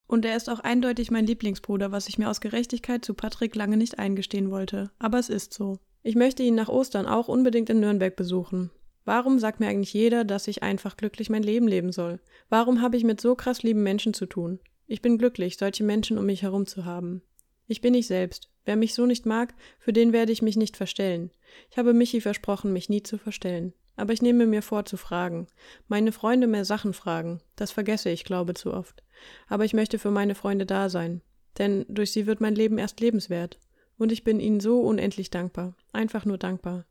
Und 0.08 0.26
er 0.26 0.36
ist 0.36 0.50
auch 0.50 0.60
eindeutig 0.60 1.12
mein 1.12 1.26
Lieblingsbruder, 1.26 1.92
was 1.92 2.10
ich 2.10 2.18
mir 2.18 2.30
aus 2.30 2.42
Gerechtigkeit 2.42 3.06
zu 3.06 3.14
Patrick 3.14 3.56
lange 3.56 3.78
nicht 3.78 4.00
eingestehen 4.00 4.52
wollte. 4.52 4.92
Aber 5.00 5.20
es 5.20 5.30
ist 5.30 5.54
so. 5.54 5.80
Ich 6.04 6.16
möchte 6.16 6.44
ihn 6.44 6.56
nach 6.56 6.70
Ostern 6.70 7.06
auch 7.06 7.28
unbedingt 7.28 7.70
in 7.70 7.80
Nürnberg 7.80 8.16
besuchen. 8.16 8.72
Warum 9.10 9.40
sagt 9.40 9.60
mir 9.60 9.66
eigentlich 9.66 9.92
jeder, 9.92 10.24
dass 10.24 10.48
ich 10.48 10.62
einfach 10.62 10.96
glücklich 10.96 11.32
mein 11.32 11.42
Leben 11.42 11.68
leben 11.68 11.92
soll? 11.92 12.20
Warum 12.48 12.84
habe 12.84 12.96
ich 12.96 13.04
mit 13.04 13.20
so 13.20 13.34
krass 13.34 13.64
lieben 13.64 13.82
Menschen 13.82 14.14
zu 14.14 14.28
tun? 14.28 14.60
Ich 14.86 15.02
bin 15.02 15.18
glücklich, 15.18 15.58
solche 15.58 15.84
Menschen 15.84 16.20
um 16.20 16.28
mich 16.28 16.44
herum 16.44 16.68
zu 16.68 16.86
haben. 16.86 17.24
Ich 17.66 17.82
bin 17.82 17.96
ich 17.96 18.06
selbst. 18.06 18.52
Wer 18.66 18.76
mich 18.76 18.94
so 18.94 19.08
nicht 19.08 19.26
mag, 19.26 19.56
für 19.80 19.94
den 19.94 20.14
werde 20.14 20.32
ich 20.32 20.44
mich 20.44 20.58
nicht 20.58 20.78
verstellen. 20.78 21.32
Ich 21.72 21.80
habe 21.80 21.96
Michi 21.96 22.22
versprochen, 22.22 22.72
mich 22.72 22.88
nie 22.88 23.02
zu 23.02 23.18
verstellen. 23.18 23.74
Aber 23.96 24.14
ich 24.14 24.22
nehme 24.22 24.46
mir 24.46 24.62
vor 24.62 24.86
zu 24.86 24.96
fragen. 24.96 25.48
Meine 25.88 26.12
Freunde 26.12 26.46
mehr 26.46 26.64
Sachen 26.64 26.94
fragen. 26.94 27.42
Das 27.56 27.72
vergesse 27.72 28.12
ich, 28.12 28.26
glaube 28.26 28.54
zu 28.54 28.72
oft. 28.72 29.02
Aber 29.48 29.66
ich 29.66 29.74
möchte 29.74 29.98
für 29.98 30.12
meine 30.12 30.36
Freunde 30.36 30.68
da 30.68 30.88
sein. 30.88 31.24
denn 31.58 31.84
durch 31.90 32.12
sie 32.12 32.28
wird 32.28 32.42
mein 32.42 32.54
Leben 32.54 32.78
erst 32.78 33.00
lebenswert. 33.00 33.58
Und 33.98 34.12
ich 34.12 34.24
bin 34.24 34.40
ihnen 34.40 34.60
so 34.60 34.82
unendlich 34.82 35.32
dankbar, 35.32 35.76
einfach 35.94 36.26
nur 36.26 36.38
dankbar. 36.38 36.86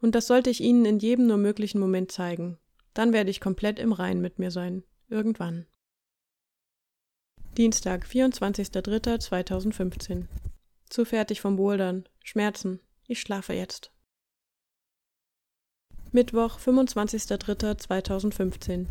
Und 0.00 0.14
das 0.14 0.26
sollte 0.26 0.50
ich 0.50 0.60
ihnen 0.60 0.84
in 0.84 0.98
jedem 0.98 1.26
nur 1.26 1.36
möglichen 1.36 1.78
Moment 1.78 2.12
zeigen. 2.12 2.58
Dann 2.94 3.12
werde 3.12 3.30
ich 3.30 3.40
komplett 3.40 3.78
im 3.78 3.92
Rein 3.92 4.20
mit 4.20 4.38
mir 4.38 4.50
sein. 4.50 4.82
Irgendwann. 5.08 5.66
Dienstag, 7.56 8.06
24.03.2015. 8.06 10.26
Zu 10.88 11.04
fertig 11.04 11.40
vom 11.40 11.56
Bouldern. 11.56 12.08
Schmerzen. 12.22 12.80
Ich 13.06 13.20
schlafe 13.20 13.52
jetzt. 13.52 13.92
Mittwoch, 16.12 16.58
25.03.2015. 16.58 18.86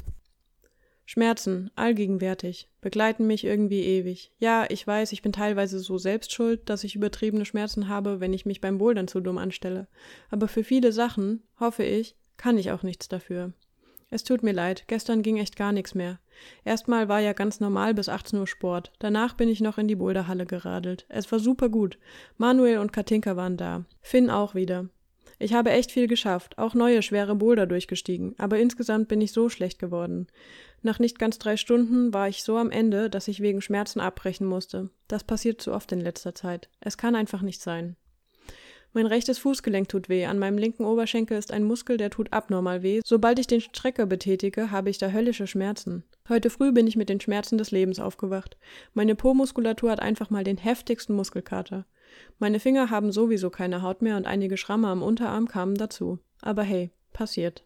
Schmerzen, 1.12 1.72
allgegenwärtig, 1.76 2.70
begleiten 2.82 3.26
mich 3.26 3.44
irgendwie 3.44 3.82
ewig. 3.82 4.32
Ja, 4.38 4.68
ich 4.70 4.86
weiß, 4.86 5.12
ich 5.12 5.24
bin 5.24 5.32
teilweise 5.32 5.80
so 5.80 5.98
selbst 5.98 6.32
schuld, 6.32 6.70
dass 6.70 6.84
ich 6.84 6.96
übertriebene 6.96 7.46
Schmerzen 7.46 7.88
habe, 7.88 8.20
wenn 8.20 8.32
ich 8.32 8.46
mich 8.46 8.62
beim 8.62 8.78
Bouldern 8.78 9.08
zu 9.08 9.20
dumm 9.20 9.40
anstelle. 9.40 9.88
Aber 10.30 10.48
für 10.48 10.64
viele 10.64 10.92
Sachen, 10.92 11.42
hoffe 11.60 11.84
ich, 11.84 12.16
kann 12.38 12.60
ich 12.60 12.70
auch 12.70 12.84
nichts 12.84 13.08
dafür. 13.08 13.54
Es 14.12 14.24
tut 14.24 14.44
mir 14.44 14.52
leid, 14.52 14.84
gestern 14.86 15.24
ging 15.24 15.38
echt 15.38 15.56
gar 15.56 15.72
nichts 15.72 15.96
mehr. 15.96 16.20
Erstmal 16.64 17.10
war 17.10 17.22
ja 17.22 17.34
ganz 17.34 17.60
normal 17.60 17.96
bis 17.96 18.08
18 18.08 18.38
Uhr 18.38 18.46
Sport. 18.46 18.92
Danach 19.00 19.34
bin 19.34 19.50
ich 19.50 19.62
noch 19.62 19.80
in 19.80 19.88
die 19.88 19.96
Boulderhalle 19.96 20.46
geradelt. 20.46 21.08
Es 21.10 21.32
war 21.32 21.40
super 21.40 21.70
gut. 21.70 21.98
Manuel 22.38 22.78
und 22.78 22.94
Katinka 22.94 23.36
waren 23.36 23.58
da. 23.58 23.84
Finn 24.04 24.30
auch 24.30 24.54
wieder. 24.54 24.90
Ich 25.42 25.54
habe 25.54 25.72
echt 25.72 25.92
viel 25.92 26.08
geschafft, 26.08 26.58
auch 26.58 26.74
neue 26.74 27.02
schwere 27.02 27.34
Boulder 27.34 27.66
durchgestiegen, 27.66 28.36
aber 28.38 28.60
insgesamt 28.60 29.08
bin 29.08 29.22
ich 29.22 29.32
so 29.32 29.48
schlecht 29.48 29.80
geworden. 29.80 30.28
Nach 30.82 31.00
nicht 31.00 31.18
ganz 31.18 31.40
drei 31.40 31.56
Stunden 31.56 32.14
war 32.14 32.28
ich 32.28 32.44
so 32.44 32.58
am 32.58 32.72
Ende, 32.72 33.10
dass 33.10 33.30
ich 33.30 33.42
wegen 33.42 33.62
Schmerzen 33.62 34.02
abbrechen 34.02 34.46
musste. 34.46 34.90
Das 35.08 35.24
passiert 35.24 35.62
zu 35.62 35.74
oft 35.74 35.94
in 35.94 36.02
letzter 36.02 36.36
Zeit. 36.36 36.70
Es 36.82 36.98
kann 36.98 37.16
einfach 37.16 37.42
nicht 37.42 37.62
sein. 37.62 37.96
Mein 38.92 39.06
rechtes 39.06 39.38
Fußgelenk 39.38 39.88
tut 39.88 40.10
weh, 40.10 40.26
an 40.26 40.40
meinem 40.40 40.58
linken 40.58 40.84
Oberschenkel 40.84 41.38
ist 41.38 41.52
ein 41.52 41.64
Muskel, 41.64 41.98
der 41.98 42.10
tut 42.10 42.34
abnormal 42.34 42.82
weh. 42.82 43.02
Sobald 43.06 43.38
ich 43.38 43.46
den 43.46 43.62
Strecker 43.62 44.08
betätige, 44.08 44.72
habe 44.72 44.90
ich 44.90 44.98
da 44.98 45.10
höllische 45.10 45.46
Schmerzen. 45.46 46.04
Heute 46.28 46.50
früh 46.50 46.72
bin 46.72 46.88
ich 46.88 46.96
mit 46.96 47.08
den 47.08 47.22
Schmerzen 47.22 47.58
des 47.58 47.70
Lebens 47.70 48.00
aufgewacht. 48.00 48.58
Meine 48.94 49.14
Po-Muskulatur 49.16 49.92
hat 49.92 50.00
einfach 50.00 50.32
mal 50.32 50.44
den 50.44 50.58
heftigsten 50.58 51.16
Muskelkater. 51.16 51.86
Meine 52.38 52.60
Finger 52.60 52.90
haben 52.90 53.12
sowieso 53.12 53.50
keine 53.50 53.82
Haut 53.82 54.02
mehr 54.02 54.18
und 54.18 54.26
einige 54.26 54.58
Schramme 54.58 54.88
am 54.88 55.02
Unterarm 55.02 55.48
kamen 55.48 55.76
dazu. 55.76 56.20
Aber 56.42 56.64
hey, 56.64 56.92
passiert. 57.14 57.64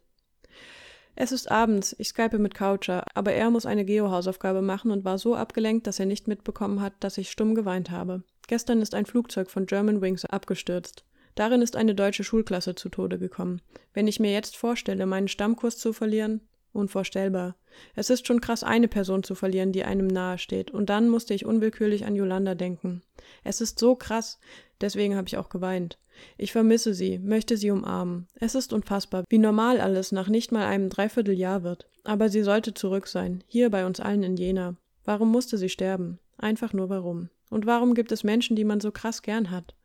Es 1.16 1.32
ist 1.32 1.52
abends, 1.52 1.96
ich 2.00 2.08
skype 2.08 2.40
mit 2.40 2.56
Coucher, 2.56 3.06
aber 3.14 3.34
er 3.34 3.52
muss 3.52 3.68
eine 3.68 3.86
Geo-Hausaufgabe 3.86 4.64
machen 4.64 4.90
und 4.90 5.06
war 5.06 5.20
so 5.20 5.36
abgelenkt, 5.36 5.86
dass 5.86 6.00
er 6.00 6.08
nicht 6.08 6.28
mitbekommen 6.28 6.82
hat, 6.82 6.94
dass 7.02 7.20
ich 7.20 7.30
stumm 7.30 7.54
geweint 7.54 7.92
habe. 7.92 8.24
Gestern 8.48 8.82
ist 8.82 8.96
ein 8.96 9.06
Flugzeug 9.06 9.52
von 9.52 9.68
German 9.68 10.02
Wings 10.02 10.26
abgestürzt. 10.26 11.06
Darin 11.36 11.62
ist 11.62 11.76
eine 11.76 11.96
deutsche 11.96 12.24
Schulklasse 12.24 12.76
zu 12.76 12.90
Tode 12.90 13.20
gekommen. 13.20 13.62
Wenn 13.94 14.08
ich 14.08 14.20
mir 14.20 14.32
jetzt 14.32 14.58
vorstelle, 14.58 15.06
meinen 15.06 15.28
Stammkurs 15.28 15.78
zu 15.78 15.94
verlieren, 15.94 16.42
unvorstellbar. 16.74 17.56
Es 17.96 18.10
ist 18.10 18.28
schon 18.28 18.42
krass, 18.42 18.64
eine 18.64 18.88
Person 18.88 19.24
zu 19.24 19.36
verlieren, 19.36 19.72
die 19.72 19.84
einem 19.84 20.08
nahe 20.08 20.38
steht, 20.38 20.72
und 20.72 20.90
dann 20.90 21.10
musste 21.10 21.34
ich 21.34 21.46
unwillkürlich 21.46 22.06
an 22.06 22.16
Yolanda 22.16 22.56
denken. 22.56 23.02
Es 23.44 23.62
ist 23.62 23.80
so 23.80 23.96
krass, 23.96 24.40
deswegen 24.82 25.16
habe 25.16 25.28
ich 25.28 25.38
auch 25.38 25.50
geweint. 25.50 25.98
Ich 26.38 26.52
vermisse 26.52 26.94
sie, 26.94 27.20
möchte 27.20 27.58
sie 27.58 27.72
umarmen. 27.72 28.28
Es 28.36 28.56
ist 28.56 28.74
unfassbar, 28.74 29.24
wie 29.30 29.38
normal 29.38 29.82
alles 29.82 30.12
nach 30.12 30.28
nicht 30.28 30.52
mal 30.52 30.66
einem 30.66 30.90
Dreivierteljahr 30.90 31.64
wird. 31.64 31.88
Aber 32.04 32.30
sie 32.30 32.44
sollte 32.44 32.74
zurück 32.74 33.08
sein, 33.08 33.44
hier 33.48 33.70
bei 33.70 33.86
uns 33.86 34.00
allen 34.00 34.24
in 34.24 34.36
Jena. 34.36 34.76
Warum 35.06 35.32
musste 35.32 35.58
sie 35.58 35.70
sterben? 35.70 36.20
Einfach 36.38 36.74
nur 36.74 36.90
warum. 36.90 37.30
Und 37.50 37.66
warum 37.66 37.94
gibt 37.94 38.12
es 38.12 38.24
Menschen, 38.24 38.56
die 38.56 38.64
man 38.64 38.80
so 38.80 38.92
krass 38.92 39.22
gern 39.22 39.52
hat? 39.52 39.76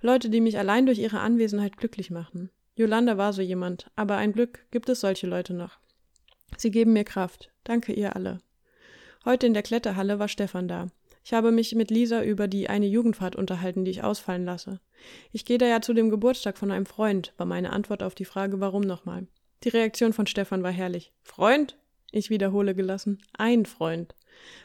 Leute, 0.00 0.30
die 0.30 0.40
mich 0.40 0.58
allein 0.58 0.86
durch 0.86 0.98
ihre 0.98 1.20
Anwesenheit 1.20 1.76
glücklich 1.76 2.10
machen. 2.10 2.50
Yolanda 2.76 3.18
war 3.18 3.32
so 3.32 3.42
jemand, 3.42 3.90
aber 3.96 4.16
ein 4.16 4.32
Glück 4.32 4.64
gibt 4.70 4.88
es 4.88 5.00
solche 5.00 5.26
Leute 5.26 5.52
noch. 5.52 5.80
Sie 6.56 6.70
geben 6.70 6.92
mir 6.92 7.04
Kraft. 7.04 7.50
Danke 7.64 7.92
ihr 7.92 8.16
alle. 8.16 8.40
Heute 9.24 9.46
in 9.46 9.54
der 9.54 9.62
Kletterhalle 9.62 10.18
war 10.18 10.28
Stefan 10.28 10.68
da. 10.68 10.86
Ich 11.24 11.32
habe 11.34 11.52
mich 11.52 11.74
mit 11.74 11.90
Lisa 11.90 12.22
über 12.22 12.48
die 12.48 12.70
eine 12.70 12.86
Jugendfahrt 12.86 13.36
unterhalten, 13.36 13.84
die 13.84 13.90
ich 13.90 14.02
ausfallen 14.02 14.44
lasse. 14.44 14.80
Ich 15.30 15.44
gehe 15.44 15.58
da 15.58 15.66
ja 15.66 15.80
zu 15.80 15.92
dem 15.92 16.08
Geburtstag 16.08 16.56
von 16.56 16.70
einem 16.70 16.86
Freund, 16.86 17.34
war 17.36 17.46
meine 17.46 17.72
Antwort 17.72 18.02
auf 18.02 18.14
die 18.14 18.24
Frage, 18.24 18.60
warum 18.60 18.82
nochmal. 18.82 19.26
Die 19.64 19.68
Reaktion 19.68 20.12
von 20.12 20.26
Stefan 20.26 20.62
war 20.62 20.70
herrlich. 20.70 21.12
Freund? 21.22 21.76
Ich 22.12 22.30
wiederhole 22.30 22.74
gelassen. 22.74 23.20
Ein 23.36 23.66
Freund. 23.66 24.14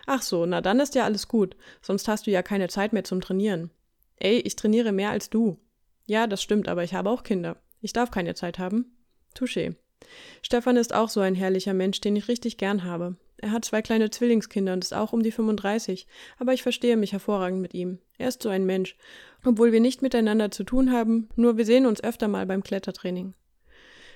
Ach 0.06 0.22
so, 0.22 0.46
na 0.46 0.62
dann 0.62 0.80
ist 0.80 0.96
ja 0.96 1.04
alles 1.04 1.28
gut, 1.28 1.58
sonst 1.82 2.08
hast 2.08 2.28
du 2.28 2.32
ja 2.32 2.42
keine 2.42 2.70
Zeit 2.70 2.94
mehr 2.94 3.04
zum 3.04 3.22
Trainieren. 3.22 3.72
Ey, 4.16 4.40
ich 4.40 4.56
trainiere 4.56 4.92
mehr 4.92 5.10
als 5.10 5.30
du. 5.30 5.60
Ja, 6.06 6.28
das 6.28 6.42
stimmt, 6.42 6.68
aber 6.68 6.84
ich 6.84 6.94
habe 6.94 7.10
auch 7.10 7.24
Kinder. 7.24 7.58
Ich 7.82 7.92
darf 7.92 8.12
keine 8.12 8.36
Zeit 8.36 8.60
haben. 8.60 8.96
Touché. 9.36 9.76
Stefan 10.42 10.78
ist 10.78 10.94
auch 10.94 11.10
so 11.10 11.20
ein 11.20 11.36
herrlicher 11.36 11.74
Mensch, 11.74 12.02
den 12.02 12.16
ich 12.16 12.28
richtig 12.28 12.58
gern 12.58 12.84
habe. 12.84 13.16
Er 13.38 13.52
hat 13.52 13.66
zwei 13.66 13.82
kleine 13.82 14.10
Zwillingskinder 14.10 14.74
und 14.74 14.84
ist 14.84 14.94
auch 14.94 15.12
um 15.12 15.22
die 15.22 15.32
35, 15.32 16.08
aber 16.40 16.54
ich 16.54 16.64
verstehe 16.64 16.96
mich 16.96 17.12
hervorragend 17.12 17.62
mit 17.62 17.74
ihm. 17.74 18.00
Er 18.18 18.30
ist 18.30 18.42
so 18.42 18.50
ein 18.50 18.66
Mensch, 18.66 18.96
obwohl 19.44 19.74
wir 19.74 19.82
nicht 19.82 20.02
miteinander 20.02 20.50
zu 20.50 20.64
tun 20.64 20.92
haben, 20.92 21.28
nur 21.36 21.58
wir 21.58 21.66
sehen 21.66 21.86
uns 21.86 22.02
öfter 22.02 22.28
mal 22.28 22.46
beim 22.46 22.64
Klettertraining. 22.64 23.34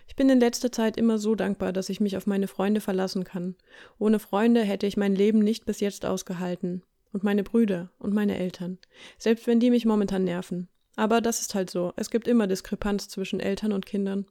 Ich 0.07 0.15
bin 0.15 0.29
in 0.29 0.39
letzter 0.39 0.71
Zeit 0.71 0.97
immer 0.97 1.17
so 1.17 1.35
dankbar, 1.35 1.73
dass 1.73 1.89
ich 1.89 1.99
mich 1.99 2.15
auf 2.15 2.25
meine 2.25 2.47
Freunde 2.47 2.79
verlassen 2.79 3.25
kann. 3.25 3.55
Ohne 3.99 4.19
Freunde 4.19 4.61
hätte 4.61 4.87
ich 4.87 4.97
mein 4.97 5.15
Leben 5.15 5.39
nicht 5.39 5.65
bis 5.65 5.81
jetzt 5.81 6.05
ausgehalten. 6.05 6.83
Und 7.13 7.23
meine 7.23 7.43
Brüder 7.43 7.89
und 7.99 8.13
meine 8.13 8.37
Eltern. 8.37 8.77
Selbst 9.17 9.47
wenn 9.47 9.59
die 9.59 9.69
mich 9.69 9.85
momentan 9.85 10.23
nerven. 10.23 10.67
Aber 10.95 11.21
das 11.21 11.41
ist 11.41 11.55
halt 11.55 11.69
so. 11.69 11.93
Es 11.95 12.09
gibt 12.09 12.27
immer 12.27 12.47
Diskrepanz 12.47 13.07
zwischen 13.09 13.39
Eltern 13.39 13.71
und 13.71 13.85
Kindern. 13.85 14.25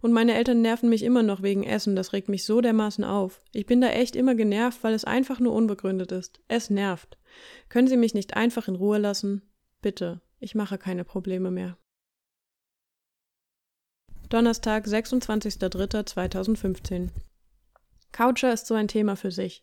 Und 0.00 0.12
meine 0.12 0.34
Eltern 0.34 0.62
nerven 0.62 0.88
mich 0.88 1.02
immer 1.02 1.22
noch 1.22 1.42
wegen 1.42 1.64
Essen, 1.64 1.96
das 1.96 2.12
regt 2.12 2.28
mich 2.28 2.44
so 2.44 2.60
dermaßen 2.60 3.04
auf. 3.04 3.40
Ich 3.52 3.66
bin 3.66 3.80
da 3.80 3.88
echt 3.88 4.16
immer 4.16 4.34
genervt, 4.34 4.82
weil 4.82 4.94
es 4.94 5.04
einfach 5.04 5.40
nur 5.40 5.52
unbegründet 5.52 6.12
ist. 6.12 6.40
Es 6.48 6.70
nervt. 6.70 7.18
Können 7.68 7.88
Sie 7.88 7.96
mich 7.96 8.14
nicht 8.14 8.36
einfach 8.36 8.68
in 8.68 8.76
Ruhe 8.76 8.98
lassen? 8.98 9.42
Bitte, 9.82 10.20
ich 10.40 10.54
mache 10.54 10.78
keine 10.78 11.04
Probleme 11.04 11.50
mehr. 11.50 11.76
Donnerstag, 14.28 14.86
26.03.2015 14.86 17.10
Coucher 18.12 18.52
ist 18.52 18.66
so 18.66 18.74
ein 18.74 18.88
Thema 18.88 19.14
für 19.14 19.30
sich. 19.30 19.62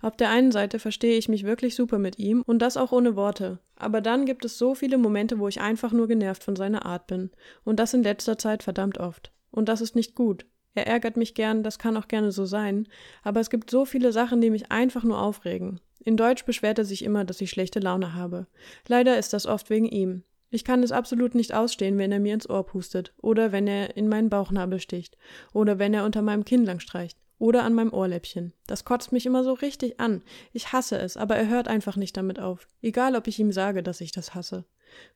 Auf 0.00 0.16
der 0.16 0.30
einen 0.30 0.52
Seite 0.52 0.78
verstehe 0.78 1.16
ich 1.16 1.28
mich 1.28 1.44
wirklich 1.44 1.74
super 1.74 1.98
mit 1.98 2.18
ihm 2.18 2.42
und 2.42 2.58
das 2.58 2.76
auch 2.76 2.92
ohne 2.92 3.16
Worte. 3.16 3.58
Aber 3.76 4.00
dann 4.00 4.26
gibt 4.26 4.44
es 4.44 4.58
so 4.58 4.74
viele 4.74 4.98
Momente, 4.98 5.38
wo 5.38 5.48
ich 5.48 5.60
einfach 5.60 5.92
nur 5.92 6.08
genervt 6.08 6.42
von 6.42 6.56
seiner 6.56 6.84
Art 6.84 7.06
bin. 7.06 7.30
Und 7.64 7.78
das 7.78 7.94
in 7.94 8.02
letzter 8.02 8.36
Zeit 8.36 8.62
verdammt 8.62 8.98
oft. 8.98 9.32
Und 9.52 9.68
das 9.68 9.80
ist 9.80 9.94
nicht 9.94 10.16
gut. 10.16 10.46
Er 10.74 10.86
ärgert 10.86 11.16
mich 11.16 11.34
gern, 11.34 11.62
das 11.62 11.78
kann 11.78 11.96
auch 11.96 12.08
gerne 12.08 12.32
so 12.32 12.46
sein, 12.46 12.88
aber 13.22 13.40
es 13.40 13.50
gibt 13.50 13.70
so 13.70 13.84
viele 13.84 14.10
Sachen, 14.10 14.40
die 14.40 14.50
mich 14.50 14.72
einfach 14.72 15.04
nur 15.04 15.20
aufregen. 15.20 15.80
In 16.04 16.16
Deutsch 16.16 16.44
beschwert 16.44 16.78
er 16.78 16.84
sich 16.84 17.04
immer, 17.04 17.24
dass 17.24 17.40
ich 17.40 17.50
schlechte 17.50 17.78
Laune 17.78 18.14
habe. 18.14 18.46
Leider 18.88 19.18
ist 19.18 19.32
das 19.32 19.46
oft 19.46 19.70
wegen 19.70 19.86
ihm. 19.86 20.24
Ich 20.50 20.64
kann 20.64 20.82
es 20.82 20.92
absolut 20.92 21.34
nicht 21.34 21.54
ausstehen, 21.54 21.96
wenn 21.98 22.12
er 22.12 22.20
mir 22.20 22.34
ins 22.34 22.48
Ohr 22.48 22.66
pustet, 22.66 23.14
oder 23.22 23.52
wenn 23.52 23.66
er 23.66 23.96
in 23.96 24.08
meinen 24.08 24.28
Bauchnabel 24.28 24.80
sticht, 24.80 25.16
oder 25.52 25.78
wenn 25.78 25.94
er 25.94 26.04
unter 26.04 26.22
meinem 26.22 26.44
Kinn 26.44 26.64
lang 26.64 26.80
streicht, 26.80 27.18
oder 27.38 27.64
an 27.64 27.74
meinem 27.74 27.92
Ohrläppchen. 27.92 28.52
Das 28.66 28.84
kotzt 28.84 29.12
mich 29.12 29.26
immer 29.26 29.44
so 29.44 29.52
richtig 29.52 30.00
an. 30.00 30.22
Ich 30.52 30.72
hasse 30.72 30.98
es, 30.98 31.16
aber 31.16 31.36
er 31.36 31.48
hört 31.48 31.68
einfach 31.68 31.96
nicht 31.96 32.16
damit 32.16 32.38
auf. 32.38 32.68
Egal, 32.82 33.16
ob 33.16 33.26
ich 33.26 33.38
ihm 33.38 33.52
sage, 33.52 33.82
dass 33.82 34.00
ich 34.00 34.12
das 34.12 34.34
hasse. 34.34 34.64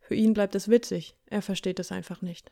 Für 0.00 0.14
ihn 0.14 0.32
bleibt 0.32 0.54
es 0.54 0.68
witzig, 0.68 1.16
er 1.26 1.42
versteht 1.42 1.80
es 1.80 1.92
einfach 1.92 2.22
nicht. 2.22 2.50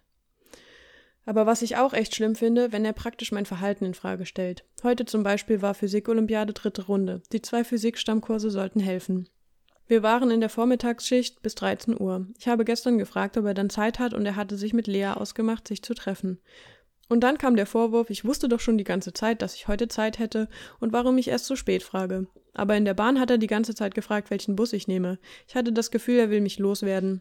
Aber 1.26 1.46
was 1.46 1.62
ich 1.62 1.76
auch 1.76 1.92
echt 1.92 2.14
schlimm 2.14 2.34
finde, 2.34 2.72
wenn 2.72 2.84
er 2.84 2.92
praktisch 2.92 3.32
mein 3.32 3.46
Verhalten 3.46 3.84
in 3.84 3.94
Frage 3.94 4.26
stellt. 4.26 4.64
Heute 4.82 5.06
zum 5.06 5.22
Beispiel 5.22 5.62
war 5.62 5.74
Physik-Olympiade 5.74 6.52
dritte 6.52 6.86
Runde. 6.86 7.22
Die 7.32 7.42
zwei 7.42 7.64
Physik-Stammkurse 7.64 8.50
sollten 8.50 8.80
helfen. 8.80 9.28
Wir 9.86 10.02
waren 10.02 10.30
in 10.30 10.40
der 10.40 10.48
Vormittagsschicht 10.48 11.42
bis 11.42 11.54
13 11.56 12.00
Uhr. 12.00 12.26
Ich 12.38 12.48
habe 12.48 12.64
gestern 12.64 12.96
gefragt, 12.96 13.36
ob 13.36 13.44
er 13.44 13.54
dann 13.54 13.68
Zeit 13.68 13.98
hat 13.98 14.14
und 14.14 14.24
er 14.24 14.36
hatte 14.36 14.56
sich 14.56 14.72
mit 14.72 14.86
Lea 14.86 15.12
ausgemacht, 15.14 15.68
sich 15.68 15.82
zu 15.82 15.94
treffen. 15.94 16.38
Und 17.08 17.20
dann 17.20 17.38
kam 17.38 17.56
der 17.56 17.66
Vorwurf, 17.66 18.10
ich 18.10 18.24
wusste 18.24 18.48
doch 18.48 18.60
schon 18.60 18.78
die 18.78 18.84
ganze 18.84 19.12
Zeit, 19.12 19.42
dass 19.42 19.54
ich 19.54 19.68
heute 19.68 19.88
Zeit 19.88 20.18
hätte 20.18 20.48
und 20.80 20.92
warum 20.92 21.18
ich 21.18 21.28
erst 21.28 21.46
so 21.46 21.56
spät 21.56 21.82
frage. 21.82 22.26
Aber 22.54 22.76
in 22.76 22.84
der 22.84 22.94
Bahn 22.94 23.18
hat 23.18 23.30
er 23.30 23.38
die 23.38 23.48
ganze 23.48 23.74
Zeit 23.74 23.94
gefragt, 23.94 24.30
welchen 24.30 24.54
Bus 24.54 24.72
ich 24.72 24.86
nehme. 24.86 25.18
Ich 25.48 25.56
hatte 25.56 25.72
das 25.72 25.90
Gefühl, 25.90 26.18
er 26.18 26.30
will 26.30 26.40
mich 26.40 26.60
loswerden. 26.60 27.20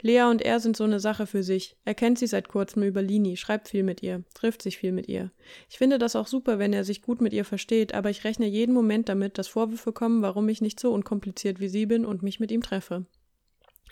Lea 0.00 0.24
und 0.24 0.42
er 0.42 0.58
sind 0.58 0.76
so 0.76 0.82
eine 0.82 0.98
Sache 0.98 1.26
für 1.26 1.44
sich. 1.44 1.76
Er 1.84 1.94
kennt 1.94 2.18
sie 2.18 2.26
seit 2.26 2.48
kurzem 2.48 2.82
über 2.82 3.00
Lini, 3.00 3.36
schreibt 3.36 3.68
viel 3.68 3.84
mit 3.84 4.02
ihr, 4.02 4.24
trifft 4.34 4.60
sich 4.60 4.78
viel 4.78 4.90
mit 4.90 5.08
ihr. 5.08 5.30
Ich 5.70 5.78
finde 5.78 5.98
das 5.98 6.16
auch 6.16 6.26
super, 6.26 6.58
wenn 6.58 6.72
er 6.72 6.82
sich 6.82 7.00
gut 7.00 7.20
mit 7.20 7.32
ihr 7.32 7.44
versteht, 7.44 7.94
aber 7.94 8.10
ich 8.10 8.24
rechne 8.24 8.46
jeden 8.46 8.74
Moment 8.74 9.08
damit, 9.08 9.38
dass 9.38 9.46
Vorwürfe 9.46 9.92
kommen, 9.92 10.20
warum 10.20 10.48
ich 10.48 10.60
nicht 10.60 10.80
so 10.80 10.92
unkompliziert 10.92 11.60
wie 11.60 11.68
sie 11.68 11.86
bin 11.86 12.04
und 12.04 12.24
mich 12.24 12.40
mit 12.40 12.50
ihm 12.50 12.62
treffe. 12.62 13.06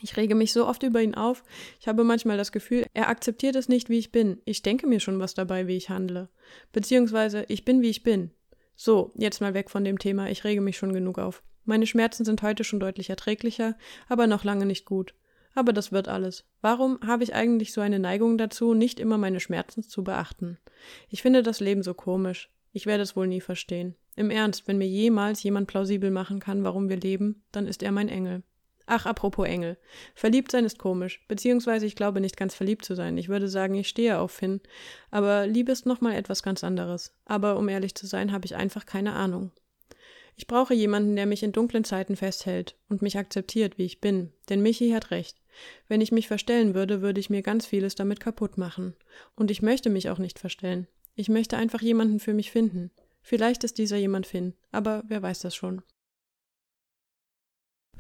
Ich 0.03 0.17
rege 0.17 0.35
mich 0.35 0.53
so 0.53 0.67
oft 0.67 0.83
über 0.83 1.03
ihn 1.03 1.15
auf. 1.15 1.43
Ich 1.79 1.89
habe 1.89 2.05
manchmal 2.05 2.37
das 2.37 2.53
Gefühl, 2.53 2.87
er 2.95 3.09
akzeptiert 3.09 3.57
es 3.57 3.69
nicht, 3.69 3.89
wie 3.89 3.99
ich 3.99 4.13
bin. 4.13 4.41
Ich 4.45 4.63
denke 4.63 4.87
mir 4.87 5.01
schon 5.01 5.19
was 5.19 5.35
dabei, 5.35 5.67
wie 5.67 5.77
ich 5.77 5.91
handle. 5.91 6.29
Beziehungsweise, 6.73 7.45
ich 7.49 7.65
bin, 7.65 7.83
wie 7.83 7.91
ich 7.91 8.03
bin. 8.03 8.31
So, 8.77 9.13
jetzt 9.15 9.41
mal 9.41 9.53
weg 9.55 9.71
von 9.71 9.85
dem 9.85 9.99
Thema, 9.99 10.31
ich 10.31 10.45
rege 10.45 10.63
mich 10.63 10.79
schon 10.79 10.95
genug 10.95 11.19
auf. 11.19 11.43
Meine 11.65 11.87
Schmerzen 11.87 12.25
sind 12.25 12.43
heute 12.43 12.65
schon 12.65 12.81
deutlich 12.81 13.11
erträglicher, 13.11 13.77
aber 14.09 14.27
noch 14.27 14.43
lange 14.45 14.65
nicht 14.65 14.87
gut. 14.87 15.15
Aber 15.55 15.73
das 15.73 15.93
wird 15.93 16.09
alles. 16.09 16.45
Warum 16.63 16.99
habe 17.07 17.25
ich 17.25 17.35
eigentlich 17.35 17.73
so 17.73 17.81
eine 17.81 17.99
Neigung 17.99 18.39
dazu, 18.39 18.73
nicht 18.73 19.01
immer 19.01 19.19
meine 19.19 19.41
Schmerzen 19.41 19.83
zu 19.83 20.03
beachten? 20.03 20.59
Ich 21.09 21.23
finde 21.23 21.43
das 21.43 21.61
Leben 21.61 21.83
so 21.83 21.93
komisch. 21.93 22.51
Ich 22.73 22.87
werde 22.87 23.03
es 23.03 23.17
wohl 23.17 23.27
nie 23.27 23.41
verstehen. 23.41 23.97
Im 24.17 24.31
Ernst, 24.31 24.69
wenn 24.69 24.79
mir 24.79 24.87
jemals 24.87 25.43
jemand 25.43 25.67
plausibel 25.67 26.11
machen 26.11 26.41
kann, 26.41 26.65
warum 26.65 26.89
wir 26.89 26.97
leben, 26.97 27.43
dann 27.53 27.67
ist 27.67 27.83
er 27.83 27.93
mein 27.93 28.09
Engel. 28.09 28.43
Ach, 28.93 29.07
apropos 29.07 29.47
Engel. 29.47 29.79
Verliebt 30.17 30.51
sein 30.51 30.65
ist 30.65 30.81
komisch, 30.81 31.25
beziehungsweise 31.29 31.87
ich 31.87 31.95
glaube 31.95 32.21
nicht 32.21 32.37
ganz 32.37 32.57
verliebt 32.57 32.85
zu 32.85 32.97
sein. 32.97 33.17
Ich 33.19 33.29
würde 33.29 33.47
sagen, 33.47 33.77
ich 33.77 33.89
stehe 33.89 34.19
auf 34.19 34.33
Finn. 34.33 34.61
Aber 35.13 35.47
Liebe 35.47 35.71
ist 35.71 35.87
nochmal 35.87 36.17
etwas 36.17 36.43
ganz 36.43 36.65
anderes. 36.65 37.15
Aber 37.25 37.57
um 37.57 37.69
ehrlich 37.69 37.95
zu 37.95 38.09
sein, 38.09 38.33
habe 38.33 38.47
ich 38.47 38.57
einfach 38.57 38.87
keine 38.87 39.13
Ahnung. 39.13 39.53
Ich 40.35 40.49
brauche 40.49 40.75
jemanden, 40.75 41.15
der 41.15 41.27
mich 41.27 41.45
in 41.45 41.53
dunklen 41.53 41.85
Zeiten 41.85 42.17
festhält 42.17 42.75
und 42.89 43.01
mich 43.01 43.17
akzeptiert, 43.17 43.79
wie 43.79 43.85
ich 43.85 44.01
bin. 44.01 44.33
Denn 44.49 44.61
Michi 44.61 44.91
hat 44.91 45.13
recht. 45.13 45.37
Wenn 45.87 46.01
ich 46.01 46.11
mich 46.11 46.27
verstellen 46.27 46.75
würde, 46.75 47.01
würde 47.01 47.21
ich 47.21 47.31
mir 47.31 47.43
ganz 47.43 47.67
vieles 47.67 47.95
damit 47.95 48.19
kaputt 48.19 48.59
machen. 48.59 48.97
Und 49.37 49.53
ich 49.53 49.63
möchte 49.63 49.89
mich 49.89 50.11
auch 50.11 50.19
nicht 50.19 50.41
verstellen. 50.41 50.89
Ich 51.15 51.29
möchte 51.29 51.57
einfach 51.57 51.81
jemanden 51.81 52.19
für 52.19 52.35
mich 52.35 52.51
finden. 52.51 52.91
Vielleicht 53.23 53.63
ist 53.63 53.79
dieser 53.79 53.99
jemand 53.99 54.27
Finn, 54.27 54.55
aber 54.73 55.05
wer 55.07 55.23
weiß 55.23 55.39
das 55.39 55.55
schon. 55.55 55.83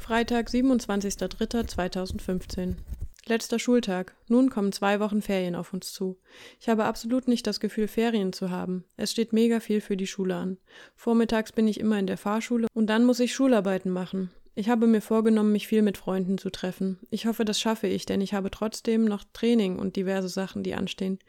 Freitag, 0.00 0.48
27.03.2015. 0.48 2.74
Letzter 3.26 3.58
Schultag. 3.58 4.14
Nun 4.28 4.48
kommen 4.48 4.72
zwei 4.72 4.98
Wochen 4.98 5.20
Ferien 5.20 5.54
auf 5.54 5.74
uns 5.74 5.92
zu. 5.92 6.16
Ich 6.58 6.70
habe 6.70 6.86
absolut 6.86 7.28
nicht 7.28 7.46
das 7.46 7.60
Gefühl, 7.60 7.86
Ferien 7.86 8.32
zu 8.32 8.48
haben. 8.50 8.84
Es 8.96 9.10
steht 9.12 9.34
mega 9.34 9.60
viel 9.60 9.82
für 9.82 9.98
die 9.98 10.08
Schule 10.08 10.34
an. 10.34 10.56
Vormittags 10.96 11.52
bin 11.52 11.68
ich 11.68 11.78
immer 11.78 11.98
in 11.98 12.06
der 12.08 12.16
Fahrschule 12.16 12.66
und 12.72 12.86
dann 12.86 13.04
muss 13.04 13.20
ich 13.20 13.34
Schularbeiten 13.34 13.92
machen. 13.92 14.30
Ich 14.54 14.70
habe 14.70 14.88
mir 14.88 15.02
vorgenommen, 15.02 15.52
mich 15.52 15.68
viel 15.68 15.82
mit 15.82 15.98
Freunden 15.98 16.38
zu 16.38 16.48
treffen. 16.50 16.98
Ich 17.10 17.26
hoffe, 17.26 17.44
das 17.44 17.60
schaffe 17.60 17.86
ich, 17.86 18.06
denn 18.06 18.22
ich 18.22 18.32
habe 18.34 18.50
trotzdem 18.50 19.04
noch 19.04 19.22
Training 19.32 19.78
und 19.78 19.94
diverse 19.96 20.30
Sachen, 20.30 20.64
die 20.64 20.74
anstehen. 20.74 21.20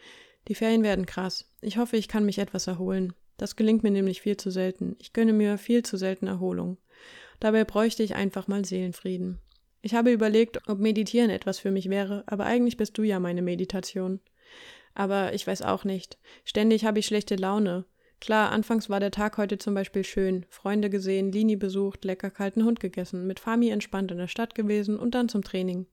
Die 0.47 0.55
Ferien 0.55 0.81
werden 0.81 1.05
krass. 1.05 1.45
Ich 1.59 1.77
hoffe, 1.77 1.97
ich 1.97 2.07
kann 2.07 2.25
mich 2.25 2.39
etwas 2.39 2.65
erholen. 2.67 3.13
Das 3.37 3.55
gelingt 3.55 3.83
mir 3.83 3.91
nämlich 3.91 4.21
viel 4.21 4.37
zu 4.37 4.49
selten. 4.49 4.95
Ich 4.99 5.13
gönne 5.13 5.33
mir 5.33 5.57
viel 5.57 5.83
zu 5.83 5.97
selten 5.97 6.27
Erholung. 6.27 6.77
Dabei 7.41 7.65
bräuchte 7.65 8.03
ich 8.03 8.13
einfach 8.13 8.48
mal 8.48 8.63
Seelenfrieden. 8.63 9.39
Ich 9.81 9.95
habe 9.95 10.12
überlegt, 10.12 10.69
ob 10.69 10.77
Meditieren 10.77 11.31
etwas 11.31 11.57
für 11.57 11.71
mich 11.71 11.89
wäre, 11.89 12.24
aber 12.27 12.45
eigentlich 12.45 12.77
bist 12.77 12.98
du 13.00 13.03
ja 13.03 13.19
meine 13.19 13.41
Meditation. 13.41 14.19
Aber 14.93 15.33
ich 15.33 15.48
weiß 15.48 15.63
auch 15.63 15.83
nicht. 15.83 16.19
Ständig 16.45 16.86
habe 16.86 17.00
ich 17.00 17.07
schlechte 17.07 17.36
Laune. 17.36 17.86
Klar, 18.21 18.51
anfangs 18.51 18.87
war 18.87 18.99
der 18.99 19.09
Tag 19.09 19.39
heute 19.39 19.57
zum 19.57 19.73
Beispiel 19.73 20.03
schön. 20.03 20.45
Freunde 20.47 20.91
gesehen, 20.91 21.31
Lini 21.31 21.55
besucht, 21.55 22.05
lecker 22.05 22.29
kalten 22.29 22.63
Hund 22.63 22.79
gegessen, 22.79 23.25
mit 23.25 23.39
Fami 23.39 23.69
entspannt 23.69 24.11
in 24.11 24.19
der 24.19 24.27
Stadt 24.27 24.53
gewesen 24.53 24.99
und 24.99 25.15
dann 25.15 25.27
zum 25.27 25.43
Training. 25.43 25.87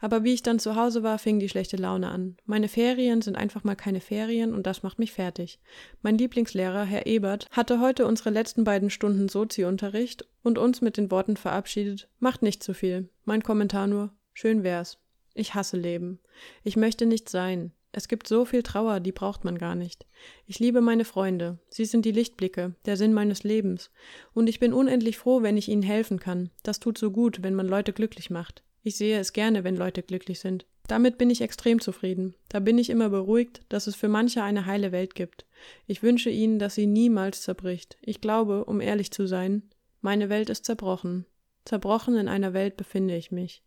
Aber 0.00 0.24
wie 0.24 0.32
ich 0.32 0.42
dann 0.42 0.58
zu 0.58 0.76
Hause 0.76 1.02
war, 1.02 1.18
fing 1.18 1.38
die 1.38 1.48
schlechte 1.50 1.76
Laune 1.76 2.08
an. 2.08 2.38
Meine 2.46 2.68
Ferien 2.68 3.20
sind 3.20 3.36
einfach 3.36 3.64
mal 3.64 3.74
keine 3.74 4.00
Ferien 4.00 4.54
und 4.54 4.66
das 4.66 4.82
macht 4.82 4.98
mich 4.98 5.12
fertig. 5.12 5.60
Mein 6.00 6.16
Lieblingslehrer, 6.16 6.84
Herr 6.84 7.06
Ebert, 7.06 7.48
hatte 7.50 7.80
heute 7.80 8.06
unsere 8.06 8.30
letzten 8.30 8.64
beiden 8.64 8.88
Stunden 8.88 9.28
Sozi-Unterricht 9.28 10.26
und 10.42 10.56
uns 10.56 10.80
mit 10.80 10.96
den 10.96 11.10
Worten 11.10 11.36
verabschiedet, 11.36 12.08
macht 12.18 12.40
nicht 12.40 12.62
zu 12.62 12.72
viel. 12.72 13.10
Mein 13.26 13.42
Kommentar 13.42 13.88
nur, 13.88 14.10
schön 14.32 14.62
wär's. 14.62 14.96
Ich 15.34 15.52
hasse 15.52 15.76
Leben. 15.76 16.18
Ich 16.62 16.76
möchte 16.76 17.04
nicht 17.04 17.28
sein. 17.28 17.72
Es 17.96 18.08
gibt 18.08 18.26
so 18.26 18.44
viel 18.44 18.64
Trauer, 18.64 18.98
die 18.98 19.12
braucht 19.12 19.44
man 19.44 19.56
gar 19.56 19.76
nicht. 19.76 20.04
Ich 20.46 20.58
liebe 20.58 20.80
meine 20.80 21.04
Freunde. 21.04 21.60
Sie 21.68 21.84
sind 21.84 22.04
die 22.04 22.10
Lichtblicke, 22.10 22.74
der 22.86 22.96
Sinn 22.96 23.12
meines 23.12 23.44
Lebens. 23.44 23.92
Und 24.32 24.48
ich 24.48 24.58
bin 24.58 24.72
unendlich 24.72 25.16
froh, 25.16 25.42
wenn 25.42 25.56
ich 25.56 25.68
ihnen 25.68 25.82
helfen 25.82 26.18
kann. 26.18 26.50
Das 26.64 26.80
tut 26.80 26.98
so 26.98 27.12
gut, 27.12 27.44
wenn 27.44 27.54
man 27.54 27.68
Leute 27.68 27.92
glücklich 27.92 28.30
macht. 28.30 28.64
Ich 28.82 28.96
sehe 28.96 29.20
es 29.20 29.32
gerne, 29.32 29.62
wenn 29.62 29.76
Leute 29.76 30.02
glücklich 30.02 30.40
sind. 30.40 30.66
Damit 30.88 31.18
bin 31.18 31.30
ich 31.30 31.40
extrem 31.40 31.80
zufrieden. 31.80 32.34
Da 32.48 32.58
bin 32.58 32.78
ich 32.78 32.90
immer 32.90 33.10
beruhigt, 33.10 33.60
dass 33.68 33.86
es 33.86 33.94
für 33.94 34.08
manche 34.08 34.42
eine 34.42 34.66
heile 34.66 34.90
Welt 34.90 35.14
gibt. 35.14 35.46
Ich 35.86 36.02
wünsche 36.02 36.30
ihnen, 36.30 36.58
dass 36.58 36.74
sie 36.74 36.86
niemals 36.86 37.42
zerbricht. 37.42 37.96
Ich 38.00 38.20
glaube, 38.20 38.64
um 38.64 38.80
ehrlich 38.80 39.12
zu 39.12 39.28
sein, 39.28 39.62
meine 40.00 40.30
Welt 40.30 40.50
ist 40.50 40.64
zerbrochen. 40.64 41.26
Zerbrochen 41.64 42.16
in 42.16 42.26
einer 42.26 42.54
Welt 42.54 42.76
befinde 42.76 43.16
ich 43.16 43.30
mich. 43.30 43.62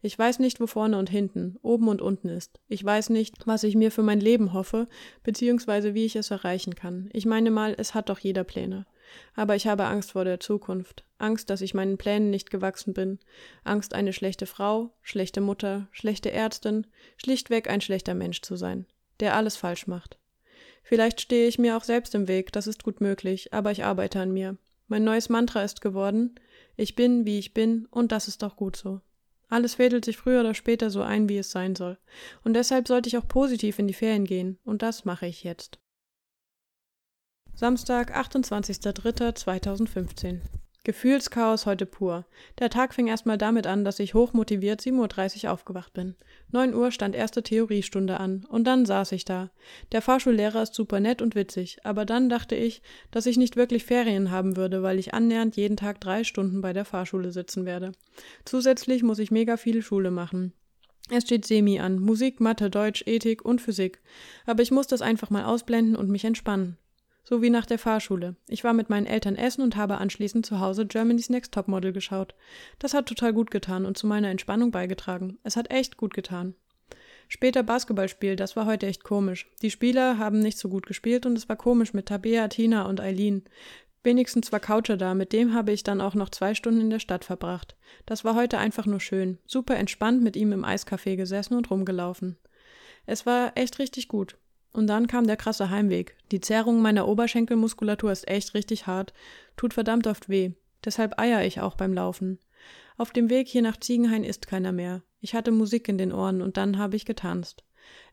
Ich 0.00 0.18
weiß 0.18 0.38
nicht, 0.38 0.60
wo 0.60 0.66
vorne 0.66 0.98
und 0.98 1.10
hinten, 1.10 1.58
oben 1.62 1.88
und 1.88 2.02
unten 2.02 2.28
ist. 2.28 2.60
Ich 2.68 2.84
weiß 2.84 3.10
nicht, 3.10 3.46
was 3.46 3.64
ich 3.64 3.74
mir 3.74 3.90
für 3.90 4.02
mein 4.02 4.20
Leben 4.20 4.52
hoffe, 4.52 4.88
beziehungsweise 5.22 5.94
wie 5.94 6.04
ich 6.04 6.16
es 6.16 6.30
erreichen 6.30 6.74
kann. 6.74 7.08
Ich 7.12 7.26
meine 7.26 7.50
mal, 7.50 7.74
es 7.76 7.94
hat 7.94 8.08
doch 8.08 8.18
jeder 8.18 8.44
Pläne. 8.44 8.86
Aber 9.34 9.56
ich 9.56 9.66
habe 9.66 9.84
Angst 9.84 10.12
vor 10.12 10.24
der 10.24 10.40
Zukunft. 10.40 11.04
Angst, 11.18 11.50
dass 11.50 11.60
ich 11.60 11.74
meinen 11.74 11.98
Plänen 11.98 12.30
nicht 12.30 12.50
gewachsen 12.50 12.94
bin. 12.94 13.18
Angst, 13.64 13.94
eine 13.94 14.12
schlechte 14.12 14.46
Frau, 14.46 14.92
schlechte 15.02 15.40
Mutter, 15.40 15.88
schlechte 15.92 16.32
Ärztin, 16.32 16.86
schlichtweg 17.16 17.68
ein 17.68 17.80
schlechter 17.80 18.14
Mensch 18.14 18.42
zu 18.42 18.56
sein, 18.56 18.86
der 19.20 19.36
alles 19.36 19.56
falsch 19.56 19.86
macht. 19.86 20.18
Vielleicht 20.82 21.20
stehe 21.20 21.46
ich 21.46 21.58
mir 21.58 21.76
auch 21.76 21.84
selbst 21.84 22.14
im 22.14 22.26
Weg, 22.26 22.52
das 22.52 22.66
ist 22.66 22.82
gut 22.82 23.00
möglich, 23.00 23.52
aber 23.52 23.70
ich 23.70 23.84
arbeite 23.84 24.20
an 24.20 24.32
mir. 24.32 24.56
Mein 24.88 25.04
neues 25.04 25.28
Mantra 25.28 25.62
ist 25.62 25.80
geworden, 25.80 26.34
ich 26.76 26.96
bin, 26.96 27.24
wie 27.24 27.38
ich 27.38 27.54
bin, 27.54 27.86
und 27.90 28.12
das 28.12 28.28
ist 28.28 28.42
auch 28.44 28.56
gut 28.56 28.76
so. 28.76 29.00
Alles 29.52 29.74
fädelt 29.74 30.06
sich 30.06 30.16
früher 30.16 30.40
oder 30.40 30.54
später 30.54 30.88
so 30.88 31.02
ein, 31.02 31.28
wie 31.28 31.36
es 31.36 31.50
sein 31.50 31.76
soll. 31.76 31.98
Und 32.42 32.54
deshalb 32.54 32.88
sollte 32.88 33.10
ich 33.10 33.18
auch 33.18 33.28
positiv 33.28 33.78
in 33.78 33.86
die 33.86 33.92
Ferien 33.92 34.24
gehen. 34.24 34.58
Und 34.64 34.80
das 34.80 35.04
mache 35.04 35.26
ich 35.26 35.44
jetzt. 35.44 35.78
Samstag, 37.52 38.16
28.03.2015. 38.16 40.40
Gefühlschaos 40.84 41.64
heute 41.64 41.86
pur. 41.86 42.26
Der 42.58 42.68
Tag 42.68 42.92
fing 42.92 43.06
erstmal 43.06 43.38
damit 43.38 43.68
an, 43.68 43.84
dass 43.84 44.00
ich 44.00 44.14
hochmotiviert 44.14 44.80
7.30 44.80 45.44
Uhr 45.44 45.52
aufgewacht 45.52 45.92
bin. 45.92 46.16
9 46.50 46.74
Uhr 46.74 46.90
stand 46.90 47.14
erste 47.14 47.44
Theoriestunde 47.44 48.18
an 48.18 48.44
und 48.48 48.64
dann 48.64 48.84
saß 48.84 49.12
ich 49.12 49.24
da. 49.24 49.50
Der 49.92 50.02
Fahrschullehrer 50.02 50.62
ist 50.62 50.74
super 50.74 50.98
nett 50.98 51.22
und 51.22 51.36
witzig, 51.36 51.78
aber 51.84 52.04
dann 52.04 52.28
dachte 52.28 52.56
ich, 52.56 52.82
dass 53.12 53.26
ich 53.26 53.36
nicht 53.36 53.54
wirklich 53.54 53.84
Ferien 53.84 54.32
haben 54.32 54.56
würde, 54.56 54.82
weil 54.82 54.98
ich 54.98 55.14
annähernd 55.14 55.56
jeden 55.56 55.76
Tag 55.76 56.00
drei 56.00 56.24
Stunden 56.24 56.60
bei 56.62 56.72
der 56.72 56.84
Fahrschule 56.84 57.30
sitzen 57.30 57.64
werde. 57.64 57.92
Zusätzlich 58.44 59.04
muss 59.04 59.20
ich 59.20 59.30
mega 59.30 59.56
viel 59.56 59.82
Schule 59.82 60.10
machen. 60.10 60.52
Es 61.10 61.24
steht 61.24 61.44
Semi 61.44 61.78
an, 61.78 62.00
Musik, 62.00 62.40
Mathe, 62.40 62.70
Deutsch, 62.70 63.04
Ethik 63.06 63.44
und 63.44 63.60
Physik. 63.60 64.00
Aber 64.46 64.62
ich 64.62 64.70
muss 64.70 64.86
das 64.88 65.02
einfach 65.02 65.30
mal 65.30 65.44
ausblenden 65.44 65.94
und 65.94 66.08
mich 66.08 66.24
entspannen. 66.24 66.76
So 67.24 67.40
wie 67.40 67.50
nach 67.50 67.66
der 67.66 67.78
Fahrschule. 67.78 68.36
Ich 68.48 68.64
war 68.64 68.72
mit 68.72 68.90
meinen 68.90 69.06
Eltern 69.06 69.36
essen 69.36 69.62
und 69.62 69.76
habe 69.76 69.98
anschließend 69.98 70.44
zu 70.44 70.58
Hause 70.58 70.86
Germany's 70.86 71.30
Next 71.30 71.54
Topmodel 71.54 71.92
geschaut. 71.92 72.34
Das 72.78 72.94
hat 72.94 73.06
total 73.06 73.32
gut 73.32 73.50
getan 73.50 73.86
und 73.86 73.96
zu 73.96 74.06
meiner 74.06 74.28
Entspannung 74.28 74.72
beigetragen. 74.72 75.38
Es 75.44 75.56
hat 75.56 75.70
echt 75.70 75.96
gut 75.96 76.14
getan. 76.14 76.54
Später 77.28 77.62
Basketballspiel, 77.62 78.36
das 78.36 78.56
war 78.56 78.66
heute 78.66 78.86
echt 78.86 79.04
komisch. 79.04 79.48
Die 79.62 79.70
Spieler 79.70 80.18
haben 80.18 80.40
nicht 80.40 80.58
so 80.58 80.68
gut 80.68 80.84
gespielt 80.84 81.24
und 81.24 81.38
es 81.38 81.48
war 81.48 81.56
komisch 81.56 81.94
mit 81.94 82.06
Tabea, 82.06 82.48
Tina 82.48 82.82
und 82.86 83.00
Eileen. 83.00 83.44
Wenigstens 84.04 84.50
war 84.50 84.58
Coucher 84.58 84.96
da, 84.96 85.14
mit 85.14 85.32
dem 85.32 85.54
habe 85.54 85.70
ich 85.70 85.84
dann 85.84 86.00
auch 86.00 86.14
noch 86.14 86.28
zwei 86.28 86.54
Stunden 86.54 86.80
in 86.80 86.90
der 86.90 86.98
Stadt 86.98 87.24
verbracht. 87.24 87.76
Das 88.04 88.24
war 88.24 88.34
heute 88.34 88.58
einfach 88.58 88.84
nur 88.84 89.00
schön. 89.00 89.38
Super 89.46 89.76
entspannt 89.76 90.22
mit 90.22 90.36
ihm 90.36 90.52
im 90.52 90.64
Eiscafé 90.64 91.14
gesessen 91.14 91.56
und 91.56 91.70
rumgelaufen. 91.70 92.36
Es 93.06 93.26
war 93.26 93.52
echt 93.54 93.78
richtig 93.78 94.08
gut. 94.08 94.36
Und 94.72 94.86
dann 94.86 95.06
kam 95.06 95.26
der 95.26 95.36
krasse 95.36 95.70
Heimweg. 95.70 96.16
Die 96.30 96.40
Zerrung 96.40 96.80
meiner 96.80 97.06
Oberschenkelmuskulatur 97.06 98.10
ist 98.10 98.28
echt 98.28 98.54
richtig 98.54 98.86
hart, 98.86 99.12
tut 99.56 99.74
verdammt 99.74 100.06
oft 100.06 100.28
weh. 100.28 100.52
Deshalb 100.84 101.18
eier 101.18 101.44
ich 101.44 101.60
auch 101.60 101.74
beim 101.74 101.92
Laufen. 101.92 102.38
Auf 102.96 103.10
dem 103.10 103.30
Weg 103.30 103.48
hier 103.48 103.62
nach 103.62 103.78
Ziegenhain 103.78 104.24
ist 104.24 104.46
keiner 104.46 104.72
mehr. 104.72 105.02
Ich 105.20 105.34
hatte 105.34 105.50
Musik 105.50 105.88
in 105.88 105.98
den 105.98 106.12
Ohren 106.12 106.42
und 106.42 106.56
dann 106.56 106.78
habe 106.78 106.96
ich 106.96 107.04
getanzt. 107.04 107.64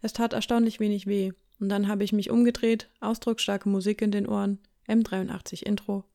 Es 0.01 0.13
tat 0.13 0.33
erstaunlich 0.33 0.79
wenig 0.79 1.07
weh. 1.07 1.31
Und 1.59 1.69
dann 1.69 1.87
habe 1.87 2.03
ich 2.03 2.13
mich 2.13 2.29
umgedreht, 2.29 2.89
ausdrucksstarke 3.01 3.67
Musik 3.67 4.01
in 4.01 4.11
den 4.11 4.27
Ohren, 4.27 4.59
M83 4.87 5.63
Intro, 5.63 6.05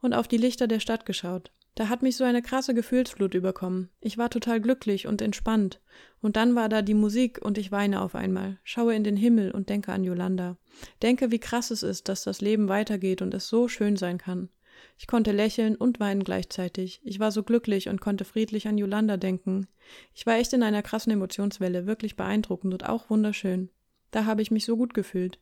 und 0.00 0.14
auf 0.14 0.28
die 0.28 0.36
Lichter 0.36 0.68
der 0.68 0.80
Stadt 0.80 1.04
geschaut. 1.04 1.50
Da 1.74 1.88
hat 1.88 2.02
mich 2.02 2.16
so 2.16 2.22
eine 2.22 2.40
krasse 2.40 2.72
Gefühlsflut 2.72 3.34
überkommen. 3.34 3.90
Ich 4.00 4.16
war 4.16 4.30
total 4.30 4.60
glücklich 4.60 5.08
und 5.08 5.20
entspannt. 5.20 5.80
Und 6.20 6.36
dann 6.36 6.54
war 6.54 6.68
da 6.68 6.82
die 6.82 6.94
Musik 6.94 7.40
und 7.44 7.58
ich 7.58 7.72
weine 7.72 8.00
auf 8.00 8.14
einmal, 8.14 8.58
schaue 8.62 8.94
in 8.94 9.02
den 9.02 9.16
Himmel 9.16 9.50
und 9.50 9.68
denke 9.68 9.92
an 9.92 10.04
Yolanda. 10.04 10.56
Denke, 11.02 11.32
wie 11.32 11.40
krass 11.40 11.72
es 11.72 11.82
ist, 11.82 12.08
dass 12.08 12.22
das 12.22 12.40
Leben 12.40 12.68
weitergeht 12.68 13.22
und 13.22 13.34
es 13.34 13.48
so 13.48 13.66
schön 13.66 13.96
sein 13.96 14.18
kann. 14.18 14.50
Ich 14.98 15.08
konnte 15.08 15.32
lächeln 15.32 15.74
und 15.74 15.98
weinen 15.98 16.22
gleichzeitig. 16.22 17.00
Ich 17.02 17.18
war 17.18 17.32
so 17.32 17.42
glücklich 17.42 17.88
und 17.88 18.00
konnte 18.00 18.24
friedlich 18.24 18.68
an 18.68 18.78
Yolanda 18.78 19.16
denken. 19.16 19.66
Ich 20.14 20.26
war 20.26 20.36
echt 20.36 20.52
in 20.52 20.62
einer 20.62 20.82
krassen 20.82 21.12
Emotionswelle, 21.12 21.86
wirklich 21.86 22.16
beeindruckend 22.16 22.72
und 22.72 22.88
auch 22.88 23.10
wunderschön. 23.10 23.70
Da 24.12 24.24
habe 24.26 24.42
ich 24.42 24.52
mich 24.52 24.64
so 24.64 24.76
gut 24.76 24.94
gefühlt. 24.94 25.40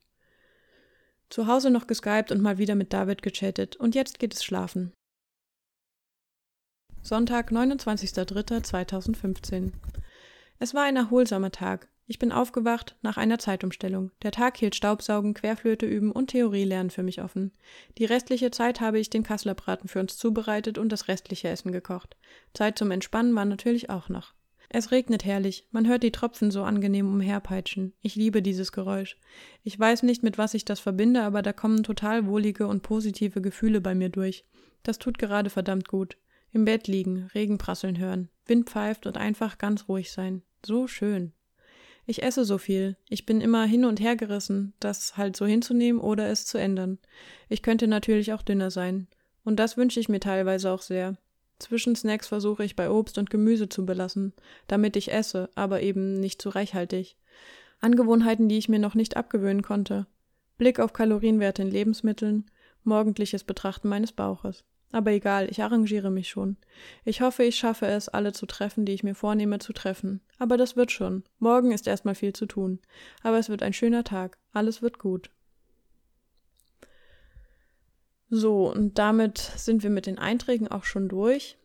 Zu 1.29 1.47
Hause 1.47 1.71
noch 1.71 1.87
geskypt 1.87 2.33
und 2.33 2.41
mal 2.41 2.59
wieder 2.59 2.75
mit 2.75 2.93
David 2.93 3.23
gechattet 3.23 3.77
und 3.77 3.95
jetzt 3.95 4.19
geht 4.19 4.35
es 4.35 4.45
schlafen. 4.45 4.93
Sonntag, 7.05 7.51
29.03.2015. 7.51 9.73
Es 10.61 10.73
war 10.73 10.85
ein 10.85 10.95
erholsamer 10.95 11.51
Tag. 11.51 11.89
Ich 12.07 12.21
bin 12.21 12.31
aufgewacht 12.31 12.95
nach 13.03 13.17
einer 13.17 13.41
Zeitumstellung. 13.41 14.13
Der 14.23 14.31
Tag 14.31 14.57
hielt 14.57 14.77
Staubsaugen, 14.77 15.35
Querflöte 15.35 15.85
üben 15.85 16.13
und 16.13 16.29
Theorielernen 16.29 16.91
für 16.91 17.03
mich 17.03 17.21
offen. 17.21 17.51
Die 17.99 18.05
restliche 18.05 18.53
Zeit 18.53 18.81
habe 18.81 19.01
ich 19.01 19.11
den 19.11 19.25
Kasslerbraten 19.25 19.89
für 19.89 19.99
uns 19.99 20.17
zubereitet 20.17 20.79
und 20.79 20.91
das 20.91 21.09
restliche 21.09 21.49
Essen 21.49 21.73
gekocht. 21.73 22.17
Zeit 22.55 22.79
zum 22.79 22.93
Entspannen 22.93 23.35
war 23.35 23.47
natürlich 23.47 23.91
auch 23.91 24.09
noch. 24.09 24.33
Es 24.69 24.93
regnet 24.93 25.25
herrlich, 25.25 25.67
man 25.73 25.89
hört 25.89 26.05
die 26.05 26.13
Tropfen 26.13 26.53
so 26.53 26.63
angenehm 26.63 27.13
umherpeitschen. 27.13 27.95
Ich 28.01 28.15
liebe 28.15 28.43
dieses 28.43 28.71
Geräusch. 28.71 29.17
Ich 29.65 29.77
weiß 29.77 30.05
nicht, 30.05 30.23
mit 30.23 30.39
was 30.39 30.55
ich 30.55 30.65
das 30.65 30.79
verbinde, 30.79 31.25
aber 31.25 31.43
da 31.43 31.53
kommen 31.53 31.83
total 31.83 32.27
wohlige 32.27 32.69
und 32.69 32.85
positive 32.85 33.43
Gefühle 33.43 33.81
bei 33.81 33.97
mir 33.97 34.09
durch. 34.09 34.45
Das 34.85 35.01
tut 35.01 35.19
gerade 35.19 35.51
verdammt 35.51 35.89
gut. 35.89 36.17
Im 36.53 36.65
Bett 36.65 36.87
liegen, 36.87 37.29
Regen 37.35 37.59
prasseln 37.59 37.99
hören, 37.99 38.29
Wind 38.47 38.69
pfeift 38.69 39.07
und 39.07 39.17
einfach 39.17 39.59
ganz 39.59 39.89
ruhig 39.89 40.13
sein. 40.13 40.43
So 40.65 40.87
schön. 40.87 41.33
Ich 42.05 42.23
esse 42.23 42.45
so 42.45 42.59
viel. 42.59 42.97
Ich 43.09 43.27
bin 43.27 43.41
immer 43.41 43.65
hin 43.65 43.85
und 43.85 44.01
her 44.01 44.17
gerissen, 44.17 44.75
das 44.81 45.17
halt 45.17 45.37
so 45.37 45.47
hinzunehmen 45.47 46.01
oder 46.01 46.29
es 46.29 46.47
zu 46.47 46.59
ändern. 46.59 46.99
Ich 47.49 47.63
könnte 47.63 47.87
natürlich 47.87 48.33
auch 48.33 48.43
dünner 48.43 48.71
sein. 48.71 49.07
Und 49.45 49.57
das 49.57 49.77
wünsche 49.77 50.01
ich 50.01 50.09
mir 50.09 50.21
teilweise 50.21 50.71
auch 50.71 50.83
sehr. 50.83 51.17
Zwischensnacks 51.59 52.27
versuche 52.27 52.65
ich 52.65 52.77
bei 52.77 52.91
Obst 52.91 53.19
und 53.19 53.31
Gemüse 53.31 53.69
zu 53.69 53.87
belassen, 53.87 54.33
damit 54.67 54.97
ich 54.97 55.13
esse, 55.13 55.49
aber 55.55 55.81
eben 55.81 56.19
nicht 56.19 56.43
zu 56.43 56.49
reichhaltig. 56.49 57.17
Angewohnheiten, 57.81 58.49
die 58.49 58.59
ich 58.59 58.69
mir 58.69 58.79
noch 58.79 58.95
nicht 58.95 59.17
abgewöhnen 59.17 59.63
konnte. 59.63 60.07
Blick 60.59 60.81
auf 60.81 60.93
Kalorienwerte 60.93 61.63
in 61.63 61.71
Lebensmitteln, 61.71 62.51
morgendliches 62.85 63.45
Betrachten 63.45 63.89
meines 63.89 64.13
Bauches. 64.13 64.65
Aber 64.93 65.11
egal, 65.11 65.51
ich 65.51 65.63
arrangiere 65.63 66.11
mich 66.11 66.29
schon. 66.29 66.59
Ich 67.05 67.23
hoffe, 67.23 67.43
ich 67.45 67.57
schaffe 67.57 67.87
es, 67.87 68.11
alle 68.11 68.33
zu 68.33 68.45
treffen, 68.45 68.85
die 68.85 68.93
ich 68.93 69.03
mir 69.03 69.15
vornehme 69.15 69.59
zu 69.59 69.73
treffen. 69.73 70.21
Aber 70.39 70.59
das 70.59 70.77
wird 70.77 70.93
schon. 70.93 71.25
Morgen 71.39 71.73
ist 71.73 71.87
erstmal 71.87 72.15
viel 72.15 72.35
zu 72.35 72.47
tun. 72.47 72.79
Aber 73.23 73.39
es 73.39 73.49
wird 73.49 73.63
ein 73.63 73.73
schöner 73.73 74.05
Tag. 74.05 74.39
Alles 74.53 74.83
wird 74.83 74.99
gut. 74.99 75.31
So, 78.29 78.71
und 78.71 78.99
damit 78.99 79.39
sind 79.39 79.83
wir 79.83 79.91
mit 79.91 80.07
den 80.07 80.19
Einträgen 80.19 80.69
auch 80.69 80.85
schon 80.85 81.09
durch. 81.09 81.59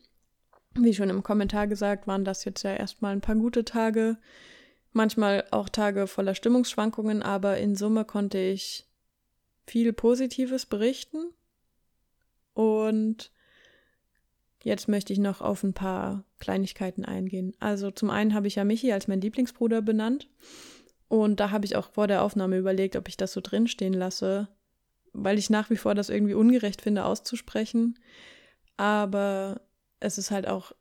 Wie 0.74 0.94
schon 0.94 1.10
im 1.10 1.24
Kommentar 1.24 1.68
gesagt, 1.68 2.08
waren 2.08 2.26
das 2.26 2.46
jetzt 2.46 2.64
ja 2.64 2.74
erstmal 2.74 3.14
ein 3.14 3.22
paar 3.22 3.36
gute 3.36 3.66
Tage. 3.66 4.18
Manchmal 4.94 5.46
auch 5.52 5.70
Tage 5.70 6.08
voller 6.08 6.36
Stimmungsschwankungen, 6.36 7.24
aber 7.24 7.58
in 7.58 7.76
Summe 7.76 8.06
konnte 8.06 8.38
ich 8.38 8.86
viel 9.66 9.92
Positives 9.92 10.66
berichten. 10.66 11.34
Und 12.58 13.32
jetzt 14.64 14.88
möchte 14.88 15.14
ich 15.14 15.20
noch 15.20 15.42
auf 15.42 15.62
ein 15.62 15.76
paar 15.76 16.24
Kleinigkeiten 16.40 17.06
eingehen. 17.06 17.54
Also 17.60 17.92
zum 17.92 18.10
einen 18.10 18.34
habe 18.34 18.48
ich 18.48 18.56
ja 18.56 18.64
Michi 18.64 18.92
als 18.92 19.08
mein 19.08 19.22
Lieblingsbruder 19.22 19.84
benannt. 19.84 20.28
Und 21.08 21.40
da 21.40 21.52
habe 21.52 21.66
ich 21.66 21.76
auch 21.76 21.92
vor 21.92 22.08
der 22.08 22.24
Aufnahme 22.24 22.58
überlegt, 22.58 22.96
ob 22.96 23.10
ich 23.10 23.16
das 23.16 23.32
so 23.32 23.42
drinstehen 23.42 23.94
lasse, 23.94 24.48
weil 25.14 25.38
ich 25.38 25.52
nach 25.52 25.70
wie 25.70 25.78
vor 25.78 25.94
das 25.94 26.10
irgendwie 26.10 26.34
ungerecht 26.34 26.82
finde, 26.82 27.06
auszusprechen. 27.06 28.00
Aber 28.76 29.62
es 30.00 30.18
ist 30.18 30.32
halt 30.32 30.48
auch, 30.48 30.72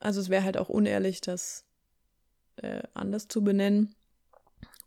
also 0.00 0.20
es 0.20 0.28
wäre 0.28 0.44
halt 0.44 0.58
auch 0.58 0.68
unehrlich, 0.68 1.22
das 1.22 1.64
äh, 2.56 2.82
anders 2.92 3.28
zu 3.28 3.42
benennen. 3.42 3.94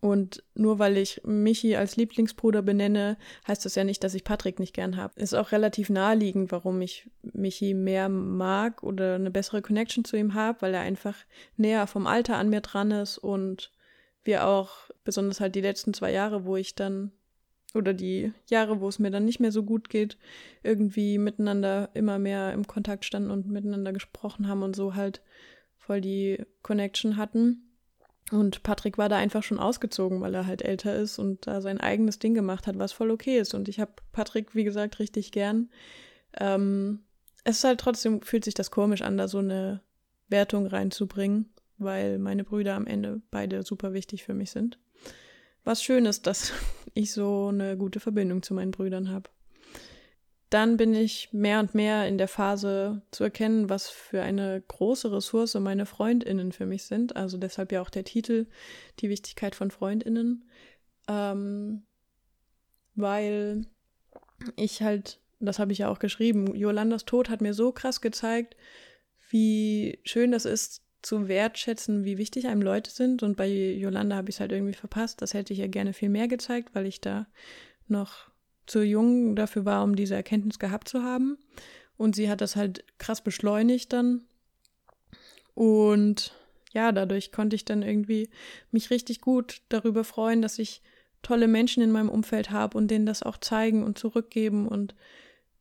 Und 0.02 0.44
nur 0.54 0.78
weil 0.78 0.98
ich 0.98 1.22
Michi 1.26 1.76
als 1.76 1.96
Lieblingsbruder 1.96 2.62
benenne, 2.62 3.18
heißt 3.48 3.66
das 3.66 3.76
ja 3.76 3.84
nicht, 3.84 4.04
dass 4.04 4.14
ich 4.14 4.24
Patrick 4.24 4.60
nicht 4.60 4.74
gern 4.74 4.98
habe. 4.98 5.20
Ist 5.20 5.34
auch 5.34 5.52
relativ 5.52 5.90
naheliegend, 5.90 6.52
warum 6.52 6.82
ich 6.82 7.10
Michi 7.24 7.74
mehr 7.74 8.10
mag 8.10 8.84
oder 8.84 9.16
eine 9.16 9.32
bessere 9.32 9.62
Connection 9.62 10.06
zu 10.06 10.16
ihm 10.16 10.34
habe, 10.34 10.62
weil 10.62 10.74
er 10.74 10.82
einfach 10.82 11.16
näher 11.58 11.88
vom 11.88 12.08
Alter 12.08 12.38
an 12.38 12.50
mir 12.50 12.62
dran 12.62 12.92
ist 12.92 13.18
und 13.18 13.72
wir 14.24 14.48
auch, 14.48 14.90
besonders 15.04 15.40
halt 15.40 15.56
die 15.56 15.62
letzten 15.62 15.94
zwei 15.94 16.12
Jahre, 16.12 16.46
wo 16.46 16.56
ich 16.56 16.76
dann 16.76 17.12
oder 17.76 17.94
die 17.94 18.32
Jahre, 18.50 18.80
wo 18.80 18.88
es 18.88 19.00
mir 19.00 19.12
dann 19.12 19.26
nicht 19.26 19.40
mehr 19.40 19.52
so 19.52 19.64
gut 19.64 19.90
geht, 19.90 20.18
irgendwie 20.64 21.18
miteinander 21.18 21.90
immer 21.94 22.20
mehr 22.20 22.54
im 22.54 22.66
Kontakt 22.68 23.06
standen 23.06 23.32
und 23.32 23.48
miteinander 23.48 23.94
gesprochen 23.94 24.48
haben 24.48 24.64
und 24.64 24.76
so 24.76 24.96
halt 24.96 25.22
voll 25.78 26.02
die 26.02 26.44
Connection 26.62 27.18
hatten. 27.18 27.65
Und 28.32 28.64
Patrick 28.64 28.98
war 28.98 29.08
da 29.08 29.18
einfach 29.18 29.44
schon 29.44 29.60
ausgezogen, 29.60 30.20
weil 30.22 30.34
er 30.34 30.48
halt 30.48 30.64
älter 30.64 30.96
ist 30.96 31.20
und 31.20 31.46
da 31.46 31.62
sein 31.62 31.80
eigenes 31.80 32.18
Ding 32.18 32.34
gemacht 32.34 32.66
hat, 32.66 32.80
was 32.80 32.92
voll 32.92 33.12
okay 33.12 33.38
ist. 33.38 33.54
Und 33.54 33.70
ich 33.70 33.80
habe 33.80 33.94
Patrick, 34.12 34.56
wie 34.56 34.64
gesagt, 34.64 35.00
richtig 35.00 35.32
gern. 35.32 35.70
Ähm, 36.38 37.02
es 37.44 37.58
ist 37.58 37.64
halt 37.64 37.80
trotzdem, 37.80 38.22
fühlt 38.22 38.44
sich 38.44 38.56
das 38.56 38.72
komisch 38.72 39.04
an, 39.04 39.18
da 39.18 39.28
so 39.28 39.38
eine 39.38 39.82
Wertung 40.28 40.66
reinzubringen, 40.66 41.54
weil 41.78 42.18
meine 42.18 42.44
Brüder 42.44 42.74
am 42.76 42.88
Ende 42.88 43.22
beide 43.30 43.62
super 43.62 43.94
wichtig 43.94 44.24
für 44.24 44.34
mich 44.34 44.50
sind 44.50 44.80
was 45.66 45.84
schön 45.84 46.06
ist, 46.06 46.28
dass 46.28 46.54
ich 46.94 47.12
so 47.12 47.50
eine 47.50 47.76
gute 47.76 48.00
Verbindung 48.00 48.42
zu 48.42 48.54
meinen 48.54 48.72
Brüdern 48.72 49.10
habe. 49.10 49.30
Dann 50.50 50.78
bin 50.78 50.94
ich 50.94 51.34
mehr 51.34 51.60
und 51.60 51.74
mehr 51.74 52.08
in 52.08 52.18
der 52.18 52.28
Phase 52.28 53.02
zu 53.12 53.24
erkennen, 53.24 53.70
was 53.70 53.90
für 53.90 54.22
eine 54.22 54.62
große 54.68 55.12
Ressource 55.12 55.56
meine 55.56 55.86
Freundinnen 55.86 56.52
für 56.52 56.66
mich 56.66 56.84
sind. 56.84 57.16
Also 57.16 57.38
deshalb 57.38 57.72
ja 57.72 57.82
auch 57.82 57.90
der 57.90 58.04
Titel, 58.04 58.48
die 59.00 59.10
Wichtigkeit 59.10 59.56
von 59.56 59.72
Freundinnen. 59.72 60.50
Ähm, 61.08 61.84
weil 62.96 63.66
ich 64.56 64.82
halt, 64.82 65.20
das 65.40 65.60
habe 65.60 65.72
ich 65.72 65.80
ja 65.80 65.90
auch 65.90 66.00
geschrieben, 66.00 66.56
Jolandas 66.56 67.06
Tod 67.06 67.30
hat 67.30 67.42
mir 67.42 67.54
so 67.54 67.72
krass 67.72 68.02
gezeigt, 68.02 68.56
wie 69.30 70.00
schön 70.04 70.32
das 70.32 70.46
ist, 70.46 70.86
zu 71.02 71.28
wertschätzen, 71.28 72.04
wie 72.04 72.18
wichtig 72.18 72.48
einem 72.48 72.62
Leute 72.62 72.90
sind. 72.90 73.22
Und 73.22 73.38
bei 73.38 73.48
Yolanda 73.48 74.16
habe 74.16 74.30
ich 74.30 74.38
es 74.38 74.40
halt 74.40 74.52
irgendwie 74.52 74.74
verpasst. 74.74 75.22
Das 75.22 75.34
hätte 75.34 75.54
ich 75.54 75.60
ja 75.60 75.68
gerne 75.68 75.94
viel 75.94 76.10
mehr 76.10 76.28
gezeigt, 76.28 76.74
weil 76.74 76.88
ich 76.88 77.00
da 77.00 77.28
noch 77.88 78.32
zu 78.66 78.82
jung 78.84 79.36
dafür 79.36 79.66
war, 79.66 79.84
um 79.84 79.96
diese 79.96 80.16
Erkenntnis 80.16 80.60
gehabt 80.60 80.88
zu 80.88 81.04
haben. 81.04 81.38
Und 81.98 82.16
sie 82.16 82.30
hat 82.30 82.42
das 82.42 82.56
halt 82.56 82.84
krass 82.98 83.22
beschleunigt 83.22 83.94
dann. 83.94 84.26
Und 85.54 86.34
ja, 86.74 86.92
dadurch 86.92 87.32
konnte 87.32 87.56
ich 87.56 87.64
dann 87.64 87.82
irgendwie 87.82 88.30
mich 88.72 88.90
richtig 88.90 89.22
gut 89.22 89.62
darüber 89.70 90.04
freuen, 90.04 90.42
dass 90.42 90.60
ich 90.60 90.82
tolle 91.22 91.48
Menschen 91.48 91.82
in 91.82 91.92
meinem 91.92 92.10
Umfeld 92.10 92.52
habe 92.52 92.78
und 92.78 92.92
denen 92.92 93.06
das 93.06 93.24
auch 93.24 93.38
zeigen 93.38 93.84
und 93.84 93.98
zurückgeben. 93.98 94.68
Und 94.68 94.94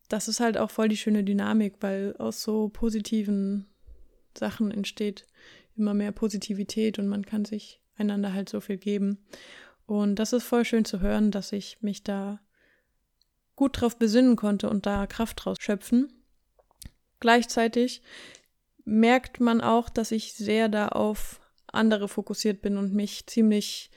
das 0.09 0.29
ist 0.29 0.41
halt 0.41 0.59
auch 0.59 0.71
voll 0.71 0.89
die 0.89 0.97
schöne 0.97 1.25
Dynamik, 1.25 1.77
weil 1.81 2.17
aus 2.19 2.43
so 2.43 2.69
positiven 2.69 3.67
Sachen 4.37 4.71
entsteht 4.71 5.27
immer 5.77 5.95
mehr 5.95 6.13
Positivität 6.13 6.99
und 6.99 7.09
man 7.09 7.25
kann 7.25 7.45
sich 7.45 7.81
einander 7.97 8.33
halt 8.33 8.49
so 8.49 8.61
viel 8.61 8.77
geben. 8.77 9.19
Und 9.87 10.17
das 10.17 10.33
ist 10.33 10.45
voll 10.45 10.65
schön 10.65 10.85
zu 10.85 11.01
hören, 11.01 11.31
dass 11.31 11.53
ich 11.53 11.79
mich 11.81 12.03
da 12.03 12.41
gut 13.57 13.81
drauf 13.81 13.99
besinnen 13.99 14.37
konnte 14.37 14.69
und 14.69 14.87
da 14.87 15.07
Kraft 15.07 15.45
draus 15.45 15.59
schöpfen. 15.61 16.13
Gleichzeitig 17.21 18.03
merkt 18.85 19.41
man 19.41 19.61
auch, 19.61 19.89
dass 19.89 20.13
ich 20.13 20.35
sehr 20.35 20.69
da 20.69 20.89
auf 20.89 21.41
andere 21.67 22.09
fokussiert 22.09 22.63
bin 22.63 22.77
und 22.77 22.95
mich 22.95 23.27
ziemlich 23.27 23.91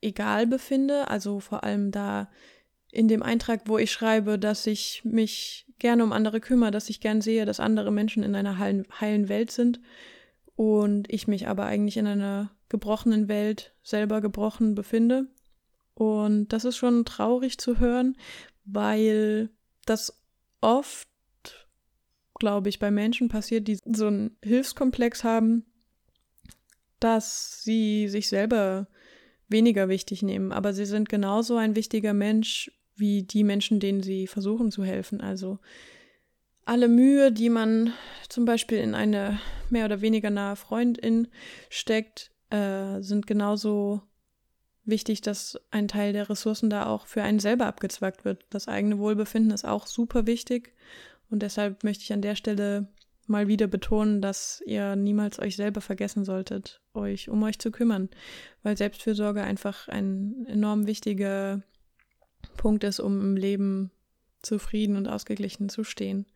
egal 0.00 0.46
befinde. 0.46 1.08
Also 1.08 1.40
vor 1.40 1.64
allem 1.64 1.90
da 1.90 2.30
in 2.92 3.08
dem 3.08 3.22
Eintrag, 3.22 3.62
wo 3.66 3.78
ich 3.78 3.90
schreibe, 3.90 4.38
dass 4.38 4.66
ich 4.66 5.02
mich 5.04 5.66
gerne 5.78 6.04
um 6.04 6.12
andere 6.12 6.40
kümmere, 6.40 6.70
dass 6.70 6.90
ich 6.90 7.00
gern 7.00 7.20
sehe, 7.20 7.44
dass 7.44 7.58
andere 7.60 7.90
Menschen 7.90 8.22
in 8.22 8.34
einer 8.34 8.58
heilen 8.58 9.28
Welt 9.28 9.50
sind 9.50 9.80
und 10.54 11.12
ich 11.12 11.26
mich 11.26 11.48
aber 11.48 11.64
eigentlich 11.64 11.96
in 11.96 12.06
einer 12.06 12.52
gebrochenen 12.68 13.28
Welt 13.28 13.74
selber 13.82 14.20
gebrochen 14.20 14.74
befinde. 14.74 15.26
Und 15.94 16.48
das 16.48 16.64
ist 16.64 16.76
schon 16.76 17.04
traurig 17.04 17.58
zu 17.58 17.78
hören, 17.78 18.16
weil 18.64 19.50
das 19.86 20.20
oft, 20.60 21.08
glaube 22.38 22.68
ich, 22.68 22.78
bei 22.78 22.90
Menschen 22.90 23.28
passiert, 23.28 23.68
die 23.68 23.78
so 23.84 24.06
einen 24.06 24.36
Hilfskomplex 24.42 25.24
haben, 25.24 25.64
dass 27.00 27.62
sie 27.62 28.08
sich 28.08 28.28
selber 28.28 28.88
weniger 29.48 29.88
wichtig 29.88 30.22
nehmen. 30.22 30.52
Aber 30.52 30.72
sie 30.72 30.86
sind 30.86 31.08
genauso 31.08 31.56
ein 31.56 31.76
wichtiger 31.76 32.14
Mensch 32.14 32.70
wie 32.96 33.22
die 33.22 33.44
Menschen, 33.44 33.80
denen 33.80 34.02
sie 34.02 34.26
versuchen 34.26 34.70
zu 34.70 34.84
helfen. 34.84 35.20
Also 35.20 35.58
alle 36.64 36.88
Mühe, 36.88 37.32
die 37.32 37.50
man 37.50 37.92
zum 38.28 38.44
Beispiel 38.44 38.78
in 38.78 38.94
eine 38.94 39.38
mehr 39.70 39.84
oder 39.84 40.00
weniger 40.00 40.30
nahe 40.30 40.56
Freundin 40.56 41.28
steckt, 41.68 42.30
äh, 42.50 43.00
sind 43.00 43.26
genauso 43.26 44.02
wichtig, 44.84 45.20
dass 45.20 45.58
ein 45.70 45.88
Teil 45.88 46.12
der 46.12 46.28
Ressourcen 46.28 46.70
da 46.70 46.86
auch 46.86 47.06
für 47.06 47.22
einen 47.22 47.38
selber 47.38 47.66
abgezwackt 47.66 48.24
wird. 48.24 48.44
Das 48.50 48.68
eigene 48.68 48.98
Wohlbefinden 48.98 49.52
ist 49.52 49.64
auch 49.64 49.86
super 49.86 50.26
wichtig 50.26 50.74
und 51.30 51.42
deshalb 51.42 51.84
möchte 51.84 52.04
ich 52.04 52.12
an 52.12 52.22
der 52.22 52.36
Stelle 52.36 52.88
mal 53.26 53.48
wieder 53.48 53.66
betonen, 53.66 54.20
dass 54.20 54.62
ihr 54.66 54.96
niemals 54.96 55.38
euch 55.38 55.56
selber 55.56 55.80
vergessen 55.80 56.24
solltet, 56.24 56.82
euch 56.92 57.28
um 57.28 57.42
euch 57.42 57.58
zu 57.58 57.70
kümmern, 57.70 58.10
weil 58.62 58.76
Selbstfürsorge 58.76 59.42
einfach 59.42 59.88
ein 59.88 60.44
enorm 60.46 60.86
wichtiger 60.86 61.62
Punkt 62.56 62.84
ist, 62.84 63.00
um 63.00 63.20
im 63.20 63.36
Leben 63.36 63.90
zufrieden 64.42 64.96
und 64.96 65.08
ausgeglichen 65.08 65.70
zu 65.70 65.84
stehen, 65.84 66.26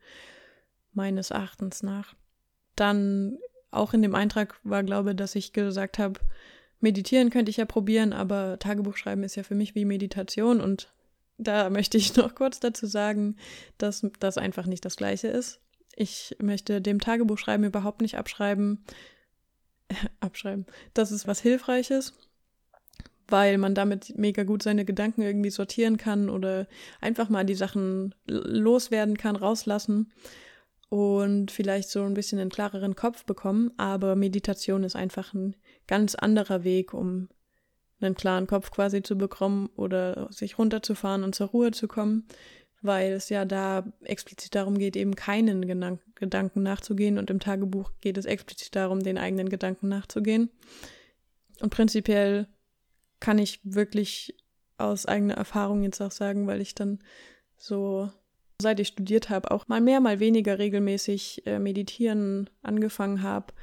meines 0.93 1.29
Erachtens 1.29 1.83
nach. 1.83 2.15
Dann 2.75 3.37
auch 3.71 3.93
in 3.93 4.01
dem 4.01 4.15
Eintrag 4.15 4.59
war, 4.63 4.83
glaube 4.83 5.11
ich, 5.11 5.15
dass 5.15 5.35
ich 5.35 5.53
gesagt 5.53 5.99
habe, 5.99 6.19
Meditieren 6.79 7.29
könnte 7.29 7.49
ich 7.49 7.57
ja 7.57 7.65
probieren, 7.65 8.13
aber 8.13 8.57
Tagebuch 8.59 8.97
schreiben 8.97 9.23
ist 9.23 9.35
ja 9.35 9.43
für 9.43 9.55
mich 9.55 9.75
wie 9.75 9.85
Meditation 9.85 10.61
und 10.61 10.91
da 11.37 11.69
möchte 11.69 11.97
ich 11.97 12.15
noch 12.15 12.35
kurz 12.35 12.59
dazu 12.59 12.85
sagen, 12.85 13.35
dass 13.77 14.05
das 14.19 14.37
einfach 14.37 14.65
nicht 14.65 14.85
das 14.85 14.95
gleiche 14.95 15.27
ist. 15.27 15.59
Ich 15.95 16.35
möchte 16.41 16.81
dem 16.81 16.99
Tagebuchschreiben 16.99 17.65
überhaupt 17.65 18.01
nicht 18.01 18.17
abschreiben, 18.17 18.83
äh, 19.89 19.95
abschreiben, 20.19 20.65
dass 20.93 21.11
es 21.11 21.27
was 21.27 21.41
Hilfreiches, 21.41 22.13
weil 23.27 23.57
man 23.57 23.75
damit 23.75 24.17
mega 24.17 24.43
gut 24.43 24.63
seine 24.63 24.85
Gedanken 24.85 25.21
irgendwie 25.21 25.51
sortieren 25.51 25.97
kann 25.97 26.29
oder 26.29 26.67
einfach 27.01 27.29
mal 27.29 27.45
die 27.45 27.55
Sachen 27.55 28.15
loswerden 28.25 29.17
kann, 29.17 29.35
rauslassen 29.35 30.11
und 30.89 31.51
vielleicht 31.51 31.89
so 31.89 32.03
ein 32.03 32.15
bisschen 32.15 32.39
einen 32.39 32.49
klareren 32.49 32.95
Kopf 32.95 33.25
bekommen. 33.25 33.71
Aber 33.77 34.15
Meditation 34.15 34.83
ist 34.83 34.95
einfach 34.95 35.33
ein 35.33 35.55
ganz 35.87 36.15
anderer 36.15 36.63
Weg, 36.63 36.93
um 36.93 37.29
einen 38.01 38.15
klaren 38.15 38.47
Kopf 38.47 38.71
quasi 38.71 39.03
zu 39.03 39.17
bekommen 39.17 39.69
oder 39.75 40.27
sich 40.31 40.57
runterzufahren 40.57 41.23
und 41.23 41.35
zur 41.35 41.47
Ruhe 41.47 41.71
zu 41.71 41.87
kommen, 41.87 42.27
weil 42.81 43.11
es 43.11 43.29
ja 43.29 43.45
da 43.45 43.85
explizit 44.01 44.55
darum 44.55 44.77
geht, 44.77 44.95
eben 44.95 45.15
keinen 45.15 45.67
Gedank 45.67 46.01
Gedanken 46.15 46.63
nachzugehen 46.63 47.17
und 47.17 47.29
im 47.29 47.39
Tagebuch 47.39 47.91
geht 48.01 48.17
es 48.17 48.25
explizit 48.25 48.75
darum, 48.75 49.01
den 49.01 49.17
eigenen 49.17 49.47
Gedanken 49.47 49.87
nachzugehen. 49.87 50.49
Und 51.61 51.69
prinzipiell 51.69 52.47
kann 53.21 53.37
ich 53.37 53.61
wirklich 53.63 54.35
aus 54.77 55.05
eigener 55.05 55.35
Erfahrung 55.35 55.83
jetzt 55.83 56.01
auch 56.01 56.11
sagen, 56.11 56.45
weil 56.47 56.59
ich 56.59 56.75
dann 56.75 56.99
so, 57.57 58.09
seit 58.61 58.79
ich 58.79 58.89
studiert 58.89 59.29
habe, 59.29 59.51
auch 59.51 59.67
mal 59.67 59.81
mehr, 59.81 60.01
mal 60.01 60.19
weniger 60.19 60.59
regelmäßig 60.59 61.45
äh, 61.45 61.59
meditieren 61.59 62.49
angefangen 62.61 63.23
habe. 63.23 63.53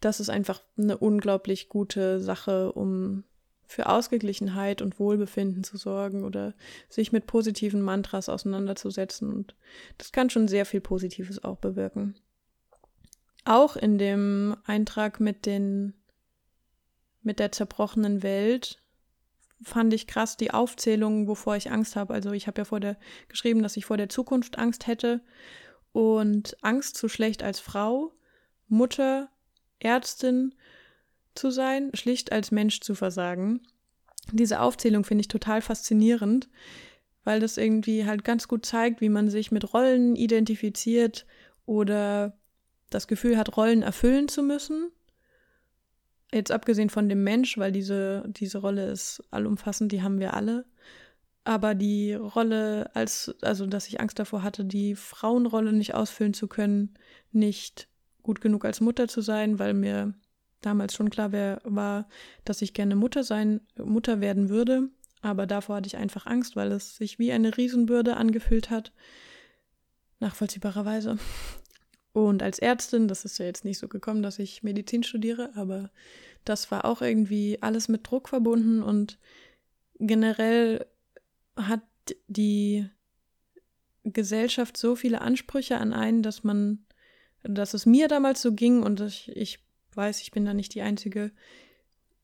Das 0.00 0.20
ist 0.20 0.28
einfach 0.28 0.62
eine 0.76 0.98
unglaublich 0.98 1.68
gute 1.68 2.20
Sache, 2.20 2.72
um 2.72 3.24
für 3.66 3.88
Ausgeglichenheit 3.88 4.82
und 4.82 5.00
Wohlbefinden 5.00 5.64
zu 5.64 5.78
sorgen 5.78 6.24
oder 6.24 6.54
sich 6.88 7.12
mit 7.12 7.26
positiven 7.26 7.80
Mantras 7.80 8.28
auseinanderzusetzen. 8.28 9.32
Und 9.32 9.54
das 9.96 10.12
kann 10.12 10.28
schon 10.28 10.46
sehr 10.46 10.66
viel 10.66 10.82
Positives 10.82 11.42
auch 11.42 11.56
bewirken. 11.56 12.14
Auch 13.46 13.76
in 13.76 13.98
dem 13.98 14.56
Eintrag 14.64 15.20
mit 15.20 15.46
den 15.46 15.94
mit 17.22 17.38
der 17.38 17.52
zerbrochenen 17.52 18.22
Welt 18.22 18.82
fand 19.64 19.92
ich 19.92 20.06
krass 20.06 20.36
die 20.36 20.52
Aufzählung, 20.52 21.26
wovor 21.28 21.56
ich 21.56 21.70
Angst 21.70 21.96
habe. 21.96 22.14
Also 22.14 22.32
ich 22.32 22.46
habe 22.46 22.60
ja 22.60 22.64
vor 22.64 22.80
der 22.80 22.96
geschrieben, 23.28 23.62
dass 23.62 23.76
ich 23.76 23.86
vor 23.86 23.96
der 23.96 24.08
Zukunft 24.08 24.58
Angst 24.58 24.86
hätte 24.86 25.20
und 25.92 26.56
Angst 26.62 26.96
zu 26.96 27.08
schlecht 27.08 27.42
als 27.42 27.60
Frau, 27.60 28.12
Mutter, 28.68 29.28
Ärztin 29.78 30.54
zu 31.34 31.50
sein, 31.50 31.90
schlicht 31.94 32.32
als 32.32 32.50
Mensch 32.50 32.80
zu 32.80 32.94
versagen. 32.94 33.60
Diese 34.32 34.60
Aufzählung 34.60 35.04
finde 35.04 35.22
ich 35.22 35.28
total 35.28 35.60
faszinierend, 35.60 36.48
weil 37.24 37.40
das 37.40 37.56
irgendwie 37.56 38.04
halt 38.06 38.24
ganz 38.24 38.48
gut 38.48 38.64
zeigt, 38.64 39.00
wie 39.00 39.08
man 39.08 39.28
sich 39.28 39.50
mit 39.50 39.74
Rollen 39.74 40.16
identifiziert 40.16 41.26
oder 41.66 42.36
das 42.90 43.06
Gefühl 43.06 43.36
hat, 43.36 43.56
Rollen 43.56 43.82
erfüllen 43.82 44.28
zu 44.28 44.42
müssen. 44.42 44.90
Jetzt 46.34 46.50
abgesehen 46.50 46.90
von 46.90 47.08
dem 47.08 47.22
Mensch, 47.22 47.56
weil 47.58 47.70
diese, 47.70 48.24
diese 48.26 48.58
Rolle 48.58 48.90
ist 48.90 49.22
allumfassend, 49.30 49.92
die 49.92 50.02
haben 50.02 50.18
wir 50.18 50.34
alle. 50.34 50.64
Aber 51.44 51.76
die 51.76 52.14
Rolle 52.14 52.90
als, 52.94 53.36
also 53.40 53.66
dass 53.66 53.86
ich 53.86 54.00
Angst 54.00 54.18
davor 54.18 54.42
hatte, 54.42 54.64
die 54.64 54.96
Frauenrolle 54.96 55.72
nicht 55.72 55.94
ausfüllen 55.94 56.34
zu 56.34 56.48
können, 56.48 56.94
nicht 57.30 57.88
gut 58.24 58.40
genug 58.40 58.64
als 58.64 58.80
Mutter 58.80 59.06
zu 59.06 59.20
sein, 59.20 59.60
weil 59.60 59.74
mir 59.74 60.14
damals 60.60 60.94
schon 60.94 61.08
klar 61.08 61.30
wär, 61.30 61.60
war, 61.62 62.08
dass 62.44 62.62
ich 62.62 62.74
gerne 62.74 62.96
Mutter 62.96 63.22
sein, 63.22 63.60
Mutter 63.76 64.20
werden 64.20 64.48
würde. 64.48 64.88
Aber 65.22 65.46
davor 65.46 65.76
hatte 65.76 65.86
ich 65.86 65.98
einfach 65.98 66.26
Angst, 66.26 66.56
weil 66.56 66.72
es 66.72 66.96
sich 66.96 67.20
wie 67.20 67.30
eine 67.30 67.56
Riesenbürde 67.56 68.16
angefühlt 68.16 68.70
hat. 68.70 68.92
Nachvollziehbarerweise. 70.18 71.16
Und 72.14 72.44
als 72.44 72.60
Ärztin, 72.60 73.08
das 73.08 73.24
ist 73.24 73.38
ja 73.38 73.44
jetzt 73.44 73.64
nicht 73.64 73.78
so 73.78 73.88
gekommen, 73.88 74.22
dass 74.22 74.38
ich 74.38 74.62
Medizin 74.62 75.02
studiere, 75.02 75.50
aber 75.56 75.90
das 76.44 76.70
war 76.70 76.84
auch 76.84 77.02
irgendwie 77.02 77.58
alles 77.60 77.88
mit 77.88 78.08
Druck 78.08 78.28
verbunden 78.28 78.84
und 78.84 79.18
generell 79.98 80.86
hat 81.56 81.82
die 82.28 82.88
Gesellschaft 84.04 84.76
so 84.76 84.94
viele 84.94 85.22
Ansprüche 85.22 85.78
an 85.78 85.92
einen, 85.92 86.22
dass 86.22 86.44
man, 86.44 86.86
dass 87.42 87.74
es 87.74 87.84
mir 87.84 88.06
damals 88.06 88.42
so 88.42 88.52
ging 88.52 88.84
und 88.84 89.00
ich, 89.00 89.34
ich 89.34 89.58
weiß, 89.94 90.20
ich 90.20 90.30
bin 90.30 90.44
da 90.44 90.54
nicht 90.54 90.72
die 90.74 90.82
Einzige, 90.82 91.32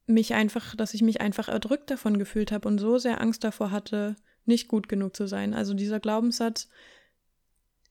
mich 0.06 0.34
einfach, 0.34 0.76
dass 0.76 0.94
ich 0.94 1.02
mich 1.02 1.20
einfach 1.20 1.48
erdrückt 1.48 1.90
davon 1.90 2.16
gefühlt 2.16 2.52
habe 2.52 2.68
und 2.68 2.78
so 2.78 2.98
sehr 2.98 3.20
Angst 3.20 3.42
davor 3.42 3.72
hatte, 3.72 4.14
nicht 4.44 4.68
gut 4.68 4.88
genug 4.88 5.16
zu 5.16 5.26
sein. 5.26 5.52
Also 5.52 5.74
dieser 5.74 5.98
Glaubenssatz, 5.98 6.68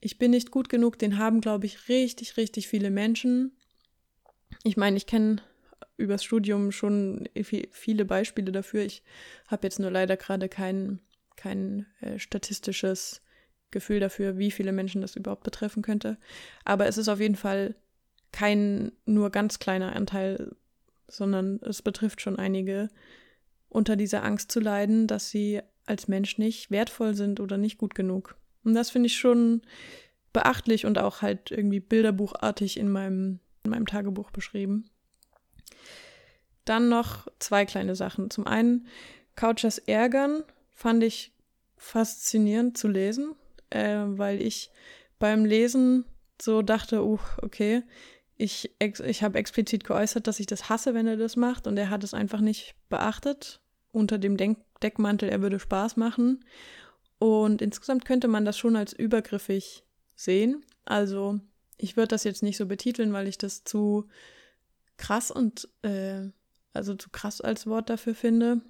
ich 0.02 0.18
bin 0.18 0.32
nicht 0.32 0.52
gut 0.52 0.70
genug, 0.70 0.98
den 0.98 1.18
haben, 1.18 1.42
glaube 1.42 1.66
ich, 1.66 1.90
richtig, 1.90 2.38
richtig 2.38 2.68
viele 2.68 2.90
Menschen. 2.90 3.52
Ich 4.64 4.78
meine, 4.78 4.98
ich 4.98 5.06
kenne 5.06 5.42
übers 5.98 6.24
Studium 6.24 6.72
schon 6.72 7.28
viele 7.72 8.06
Beispiele 8.06 8.52
dafür. 8.52 8.84
Ich 8.84 9.04
habe 9.48 9.68
jetzt 9.68 9.80
nur 9.80 9.92
leider 9.92 10.16
gerade 10.16 10.48
kein, 10.48 11.00
kein 11.36 11.86
äh, 12.00 12.18
statistisches 12.18 13.22
Gefühl 13.72 14.00
dafür, 14.00 14.38
wie 14.38 14.52
viele 14.52 14.72
Menschen 14.72 15.02
das 15.02 15.16
überhaupt 15.16 15.44
betreffen 15.44 15.84
könnte. 15.84 16.18
Aber 16.64 16.88
es 16.88 16.98
ist 16.98 17.10
auf 17.10 17.20
jeden 17.20 17.36
Fall 17.36 17.76
kein 18.32 18.94
nur 19.06 19.30
ganz 19.30 19.60
kleiner 19.60 19.96
Anteil, 19.96 20.56
sondern 21.08 21.60
es 21.64 21.82
betrifft 21.82 22.22
schon 22.22 22.38
einige, 22.38 22.90
unter 23.68 23.96
dieser 23.96 24.24
Angst 24.24 24.52
zu 24.52 24.60
leiden, 24.60 25.06
dass 25.08 25.30
sie 25.30 25.62
als 25.86 26.08
Mensch 26.08 26.38
nicht 26.38 26.72
wertvoll 26.72 27.14
sind 27.14 27.40
oder 27.40 27.58
nicht 27.58 27.78
gut 27.78 27.94
genug. 27.94 28.39
Und 28.64 28.74
das 28.74 28.90
finde 28.90 29.08
ich 29.08 29.18
schon 29.18 29.62
beachtlich 30.34 30.86
und 30.86 30.98
auch 30.98 31.22
halt 31.22 31.52
irgendwie 31.52 31.80
bilderbuchartig 31.80 32.78
in 32.78 32.90
meinem, 32.90 33.40
in 33.64 33.72
meinem 33.72 33.88
Tagebuch 33.88 34.32
beschrieben. 34.32 34.90
Dann 36.66 36.90
noch 36.90 37.28
zwei 37.40 37.66
kleine 37.66 37.96
Sachen. 37.96 38.30
Zum 38.30 38.46
einen, 38.46 38.88
Couchers 39.36 39.78
Ärgern 39.80 40.44
fand 40.74 41.04
ich 41.04 41.34
faszinierend 41.78 42.78
zu 42.78 42.88
lesen, 42.88 43.36
äh, 43.70 44.04
weil 44.06 44.42
ich 44.42 44.70
beim 45.18 45.46
Lesen 45.46 46.06
so 46.42 46.62
dachte, 46.62 47.04
uh, 47.04 47.20
okay, 47.42 47.84
ich, 48.38 48.72
ich 48.80 49.24
habe 49.24 49.38
explizit 49.38 49.84
geäußert, 49.84 50.28
dass 50.28 50.40
ich 50.40 50.46
das 50.46 50.70
hasse, 50.70 50.94
wenn 50.94 51.08
er 51.08 51.18
das 51.18 51.36
macht, 51.36 51.68
und 51.68 51.78
er 51.78 51.90
hat 51.90 52.04
es 52.04 52.14
einfach 52.14 52.40
nicht 52.40 52.76
beachtet, 52.88 53.60
unter 53.92 54.18
dem 54.18 54.38
Denk 54.38 54.60
Deckmantel, 54.82 55.28
er 55.30 55.42
würde 55.42 55.60
Spaß 55.60 55.98
machen. 55.98 56.46
Und 57.20 57.62
insgesamt 57.62 58.06
könnte 58.06 58.28
man 58.28 58.46
das 58.46 58.58
schon 58.58 58.76
als 58.76 58.94
übergriffig 58.94 59.84
sehen. 60.16 60.66
Also 60.86 61.40
ich 61.78 61.98
würde 61.98 62.10
das 62.10 62.24
jetzt 62.24 62.44
nicht 62.44 62.58
so 62.58 62.66
betiteln, 62.66 63.14
weil 63.14 63.28
ich 63.28 63.38
das 63.38 63.64
zu 63.64 64.08
krass 64.98 65.30
und 65.32 65.68
äh, 65.82 66.30
also 66.74 66.96
zu 66.96 67.10
krass 67.10 67.42
als 67.42 67.68
Wort 67.68 67.90
dafür 67.90 68.16
finde. 68.16 68.62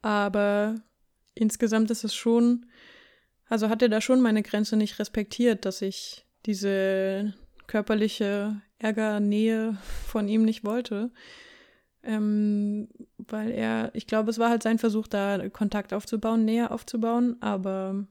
Aber 0.00 0.74
insgesamt 1.34 1.90
ist 1.90 2.04
es 2.04 2.14
schon, 2.14 2.66
also 3.48 3.68
hat 3.68 3.82
er 3.82 3.88
da 3.88 4.00
schon 4.00 4.20
meine 4.20 4.42
Grenze 4.42 4.76
nicht 4.76 4.98
respektiert, 4.98 5.64
dass 5.64 5.82
ich 5.82 6.26
diese 6.46 7.34
körperliche 7.66 8.60
Ärgernähe 8.78 9.78
von 10.06 10.28
ihm 10.28 10.44
nicht 10.44 10.64
wollte. 10.64 11.10
Ähm, 12.04 12.88
weil 13.18 13.50
er, 13.52 13.90
ich 13.94 14.06
glaube, 14.06 14.30
es 14.30 14.38
war 14.38 14.50
halt 14.50 14.62
sein 14.62 14.78
Versuch, 14.78 15.06
da 15.06 15.48
Kontakt 15.48 15.92
aufzubauen, 15.92 16.44
näher 16.44 16.72
aufzubauen, 16.72 17.36
aber 17.40 18.06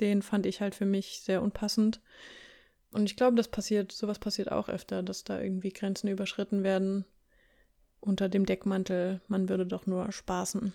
den 0.00 0.22
fand 0.22 0.46
ich 0.46 0.60
halt 0.60 0.74
für 0.74 0.86
mich 0.86 1.20
sehr 1.20 1.42
unpassend. 1.42 2.00
Und 2.92 3.04
ich 3.04 3.16
glaube, 3.16 3.36
das 3.36 3.48
passiert, 3.48 3.92
sowas 3.92 4.18
passiert 4.18 4.50
auch 4.50 4.68
öfter, 4.68 5.02
dass 5.02 5.24
da 5.24 5.40
irgendwie 5.40 5.72
Grenzen 5.72 6.08
überschritten 6.08 6.62
werden 6.62 7.04
unter 8.00 8.28
dem 8.28 8.46
Deckmantel, 8.46 9.20
man 9.28 9.48
würde 9.48 9.66
doch 9.66 9.86
nur 9.86 10.10
spaßen. 10.10 10.72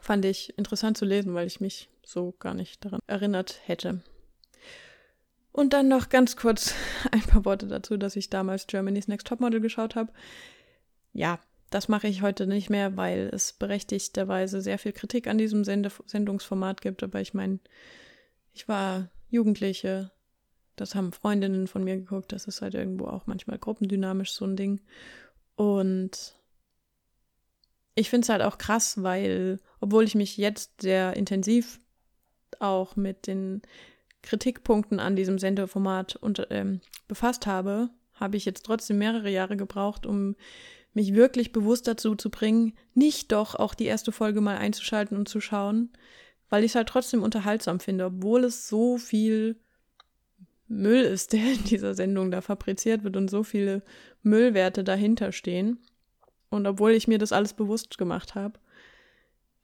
Fand 0.00 0.24
ich 0.24 0.56
interessant 0.58 0.96
zu 0.96 1.04
lesen, 1.04 1.34
weil 1.34 1.46
ich 1.46 1.60
mich 1.60 1.88
so 2.04 2.34
gar 2.38 2.54
nicht 2.54 2.84
daran 2.84 3.00
erinnert 3.06 3.60
hätte. 3.64 4.00
Und 5.52 5.72
dann 5.72 5.88
noch 5.88 6.08
ganz 6.08 6.36
kurz 6.36 6.74
ein 7.12 7.22
paar 7.22 7.44
Worte 7.44 7.66
dazu, 7.66 7.96
dass 7.96 8.16
ich 8.16 8.30
damals 8.30 8.66
Germany's 8.66 9.08
Next 9.08 9.26
Topmodel 9.26 9.60
geschaut 9.60 9.94
habe. 9.94 10.12
Ja, 11.16 11.40
das 11.70 11.88
mache 11.88 12.08
ich 12.08 12.20
heute 12.20 12.46
nicht 12.46 12.68
mehr, 12.68 12.96
weil 12.96 13.30
es 13.32 13.54
berechtigterweise 13.54 14.60
sehr 14.60 14.78
viel 14.78 14.92
Kritik 14.92 15.26
an 15.26 15.38
diesem 15.38 15.64
Sende 15.64 15.90
Sendungsformat 16.04 16.82
gibt. 16.82 17.02
Aber 17.02 17.22
ich 17.22 17.32
meine, 17.32 17.58
ich 18.52 18.68
war 18.68 19.08
Jugendliche, 19.30 20.12
das 20.76 20.94
haben 20.94 21.12
Freundinnen 21.12 21.68
von 21.68 21.82
mir 21.82 21.96
geguckt, 21.96 22.32
das 22.32 22.46
ist 22.46 22.60
halt 22.60 22.74
irgendwo 22.74 23.06
auch 23.06 23.26
manchmal 23.26 23.58
gruppendynamisch 23.58 24.32
so 24.32 24.44
ein 24.44 24.56
Ding. 24.56 24.82
Und 25.56 26.36
ich 27.94 28.10
finde 28.10 28.26
es 28.26 28.28
halt 28.28 28.42
auch 28.42 28.58
krass, 28.58 29.02
weil, 29.02 29.58
obwohl 29.80 30.04
ich 30.04 30.14
mich 30.14 30.36
jetzt 30.36 30.82
sehr 30.82 31.16
intensiv 31.16 31.80
auch 32.60 32.94
mit 32.94 33.26
den 33.26 33.62
Kritikpunkten 34.20 35.00
an 35.00 35.16
diesem 35.16 35.38
Sendeformat 35.38 36.16
und, 36.16 36.46
ähm, 36.50 36.82
befasst 37.08 37.46
habe, 37.46 37.88
habe 38.12 38.36
ich 38.36 38.44
jetzt 38.44 38.66
trotzdem 38.66 38.98
mehrere 38.98 39.30
Jahre 39.30 39.56
gebraucht, 39.56 40.04
um 40.04 40.36
mich 40.96 41.14
wirklich 41.14 41.52
bewusst 41.52 41.86
dazu 41.86 42.14
zu 42.14 42.30
bringen, 42.30 42.72
nicht 42.94 43.30
doch 43.30 43.54
auch 43.54 43.74
die 43.74 43.84
erste 43.84 44.12
Folge 44.12 44.40
mal 44.40 44.56
einzuschalten 44.56 45.14
und 45.18 45.28
zu 45.28 45.42
schauen, 45.42 45.90
weil 46.48 46.64
ich 46.64 46.70
es 46.70 46.74
halt 46.74 46.88
trotzdem 46.88 47.22
unterhaltsam 47.22 47.80
finde, 47.80 48.06
obwohl 48.06 48.44
es 48.44 48.66
so 48.66 48.96
viel 48.96 49.60
Müll 50.68 51.02
ist, 51.02 51.32
der 51.34 51.52
in 51.52 51.64
dieser 51.64 51.94
Sendung 51.94 52.30
da 52.30 52.40
fabriziert 52.40 53.04
wird 53.04 53.18
und 53.18 53.28
so 53.28 53.42
viele 53.42 53.82
Müllwerte 54.22 54.84
dahinter 54.84 55.32
stehen. 55.32 55.78
Und 56.48 56.66
obwohl 56.66 56.92
ich 56.92 57.06
mir 57.06 57.18
das 57.18 57.32
alles 57.32 57.52
bewusst 57.52 57.98
gemacht 57.98 58.34
habe, 58.34 58.58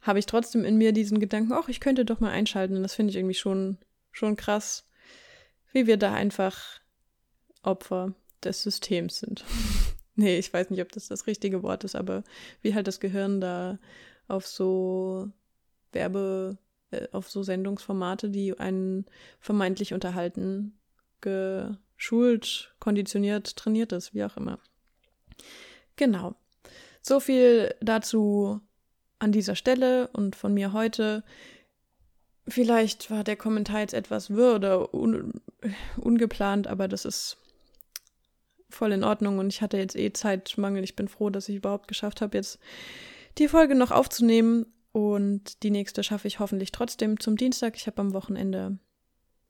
habe 0.03 0.18
ich 0.18 0.27
trotzdem 0.27 0.66
in 0.66 0.77
mir 0.77 0.92
diesen 0.92 1.18
Gedanken, 1.18 1.55
ach, 1.55 1.68
ich 1.68 1.81
könnte 1.81 2.05
doch 2.05 2.21
mal 2.21 2.31
einschalten. 2.31 2.77
Und 2.77 2.83
das 2.83 2.95
finde 2.95 3.11
ich 3.11 3.16
irgendwie 3.16 3.35
schon, 3.35 3.79
schon 4.11 4.37
krass, 4.37 4.87
wie 5.73 5.87
wir 5.87 5.97
da 5.97 6.12
einfach 6.12 6.81
Opfer 7.62 8.14
des 8.45 8.62
Systems 8.62 9.21
sind. 9.21 9.47
nee, 10.14 10.38
ich 10.38 10.53
weiß 10.53 10.70
nicht, 10.70 10.83
ob 10.83 10.92
das 10.92 11.09
das 11.09 11.27
richtige 11.27 11.62
Wort 11.62 11.85
ist, 11.85 11.96
aber 11.96 12.22
wie 12.61 12.75
halt 12.75 12.87
das 12.87 13.01
Gehirn 13.01 13.40
da 13.40 13.79
auf 14.29 14.46
so 14.46 15.31
Werbe, 15.92 16.59
äh, 16.90 17.09
auf 17.12 17.31
so 17.31 17.42
Sendungsformate, 17.42 18.31
die 18.31 18.59
einen 18.59 19.07
vermeintlich 19.40 19.94
unterhalten, 19.94 20.79
geschult, 21.20 22.75
konditioniert, 22.81 23.57
trainiert 23.57 23.92
ist, 23.92 24.14
wie 24.14 24.25
auch 24.25 24.37
immer. 24.37 24.59
Genau. 25.96 26.35
So 27.01 27.20
viel 27.20 27.75
dazu 27.81 28.61
an 29.18 29.33
dieser 29.33 29.57
Stelle 29.57 30.09
und 30.09 30.37
von 30.37 30.55
mir 30.55 30.72
heute. 30.72 31.25
Vielleicht 32.48 33.11
war 33.11 33.22
der 33.22 33.37
Kommentar 33.37 33.81
jetzt 33.81 33.94
etwas 33.94 34.31
wirr 34.31 34.92
un 34.92 35.40
ungeplant, 35.96 36.66
aber 36.66 36.88
das 36.88 37.05
ist 37.05 37.37
voll 38.74 38.92
in 38.92 39.04
Ordnung 39.04 39.38
und 39.38 39.52
ich 39.52 39.62
hatte 39.62 39.76
jetzt 39.76 39.96
eh 39.96 40.12
Zeitmangel. 40.12 40.85
Ich 40.85 40.96
bin 40.96 41.08
froh, 41.08 41.30
dass 41.30 41.48
ich 41.48 41.56
überhaupt 41.56 41.88
geschafft 41.88 42.20
habe, 42.20 42.37
jetzt 42.37 42.58
die 43.38 43.48
Folge 43.48 43.74
noch 43.74 43.90
aufzunehmen 43.90 44.66
und 44.92 45.62
die 45.62 45.70
nächste 45.70 46.02
schaffe 46.02 46.28
ich 46.28 46.38
hoffentlich 46.38 46.72
trotzdem 46.72 47.18
zum 47.18 47.37
Dienstag. 47.37 47.76
Ich 47.76 47.87
habe 47.87 48.00
am 48.00 48.12
Wochenende 48.12 48.78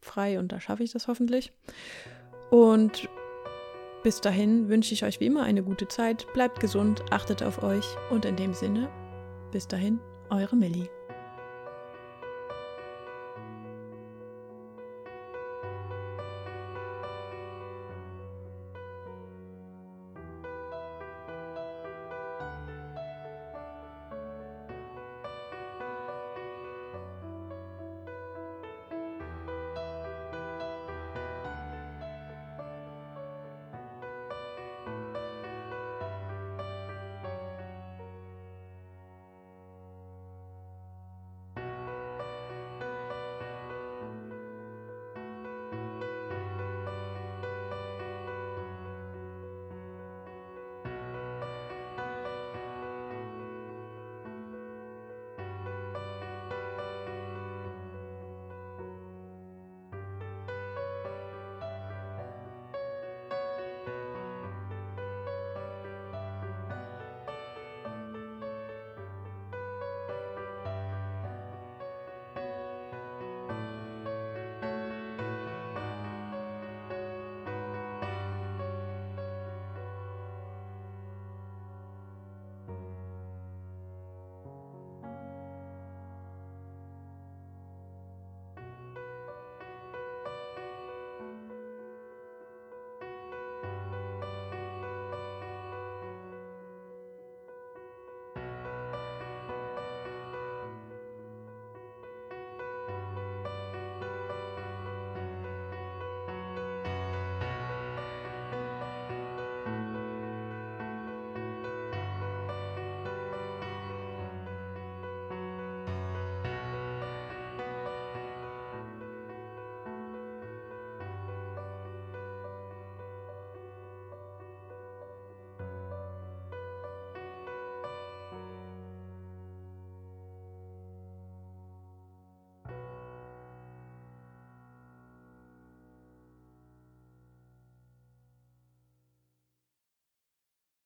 frei 0.00 0.38
und 0.38 0.52
da 0.52 0.60
schaffe 0.60 0.82
ich 0.82 0.92
das 0.92 1.08
hoffentlich. 1.08 1.52
Und 2.50 3.08
bis 4.02 4.20
dahin 4.20 4.68
wünsche 4.68 4.94
ich 4.94 5.04
euch 5.04 5.20
wie 5.20 5.26
immer 5.26 5.44
eine 5.44 5.62
gute 5.62 5.88
Zeit, 5.88 6.26
bleibt 6.32 6.60
gesund, 6.60 7.02
achtet 7.10 7.42
auf 7.42 7.62
euch 7.62 7.86
und 8.10 8.24
in 8.24 8.36
dem 8.36 8.52
Sinne, 8.52 8.88
bis 9.52 9.68
dahin, 9.68 10.00
eure 10.30 10.56
Millie. 10.56 10.88